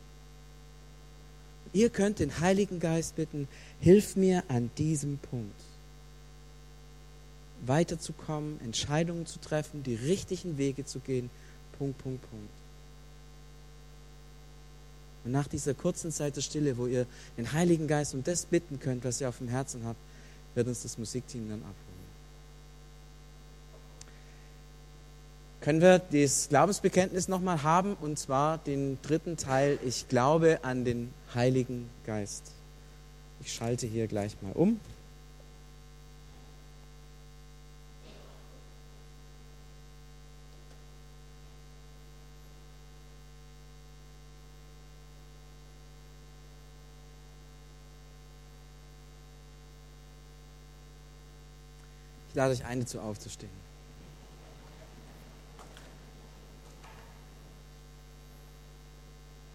Ihr 1.72 1.90
könnt 1.90 2.18
den 2.18 2.40
Heiligen 2.40 2.80
Geist 2.80 3.16
bitten, 3.16 3.48
hilf 3.80 4.16
mir 4.16 4.44
an 4.48 4.70
diesem 4.76 5.18
Punkt 5.18 5.54
weiterzukommen, 7.66 8.61
Entscheidungen 8.61 9.26
zu 9.26 9.38
treffen, 9.40 9.82
die 9.82 9.94
richtigen 9.94 10.58
Wege 10.58 10.85
zu 10.85 10.98
gehen. 10.98 11.30
Punkt, 11.78 11.98
Punkt, 11.98 12.28
Punkt. 12.28 12.50
Und 15.24 15.30
nach 15.30 15.46
dieser 15.46 15.74
kurzen 15.74 16.11
Zeit 16.11 16.35
der 16.37 16.40
Stille, 16.40 16.76
wo 16.76 16.87
ihr 16.87 17.06
den 17.38 17.52
Heiligen 17.52 17.87
Geist 17.87 18.14
um 18.14 18.24
das 18.24 18.44
bitten 18.44 18.80
könnt, 18.80 19.04
was 19.04 19.20
ihr 19.20 19.28
auf 19.28 19.38
dem 19.38 19.48
Herzen 19.48 19.85
habt, 19.85 20.00
wird 20.54 20.66
uns 20.66 20.82
das 20.82 20.98
Musikteam 20.98 21.48
dann 21.48 21.61
abholen. 21.61 21.91
Können 25.62 25.81
wir 25.81 26.01
das 26.01 26.48
Glaubensbekenntnis 26.48 27.29
nochmal 27.29 27.62
haben, 27.62 27.94
und 28.01 28.18
zwar 28.18 28.59
den 28.59 28.98
dritten 29.03 29.37
Teil, 29.37 29.79
ich 29.85 30.09
glaube 30.09 30.59
an 30.62 30.85
den 30.85 31.14
Heiligen 31.37 31.88
Geist. 32.05 32.51
Ich 33.40 33.53
schalte 33.53 33.87
hier 33.87 34.09
gleich 34.09 34.37
mal 34.42 34.51
um. 34.55 34.81
Ich 52.31 52.35
lade 52.35 52.53
euch 52.53 52.64
ein, 52.64 52.81
dazu 52.81 52.98
aufzustehen. 52.98 53.71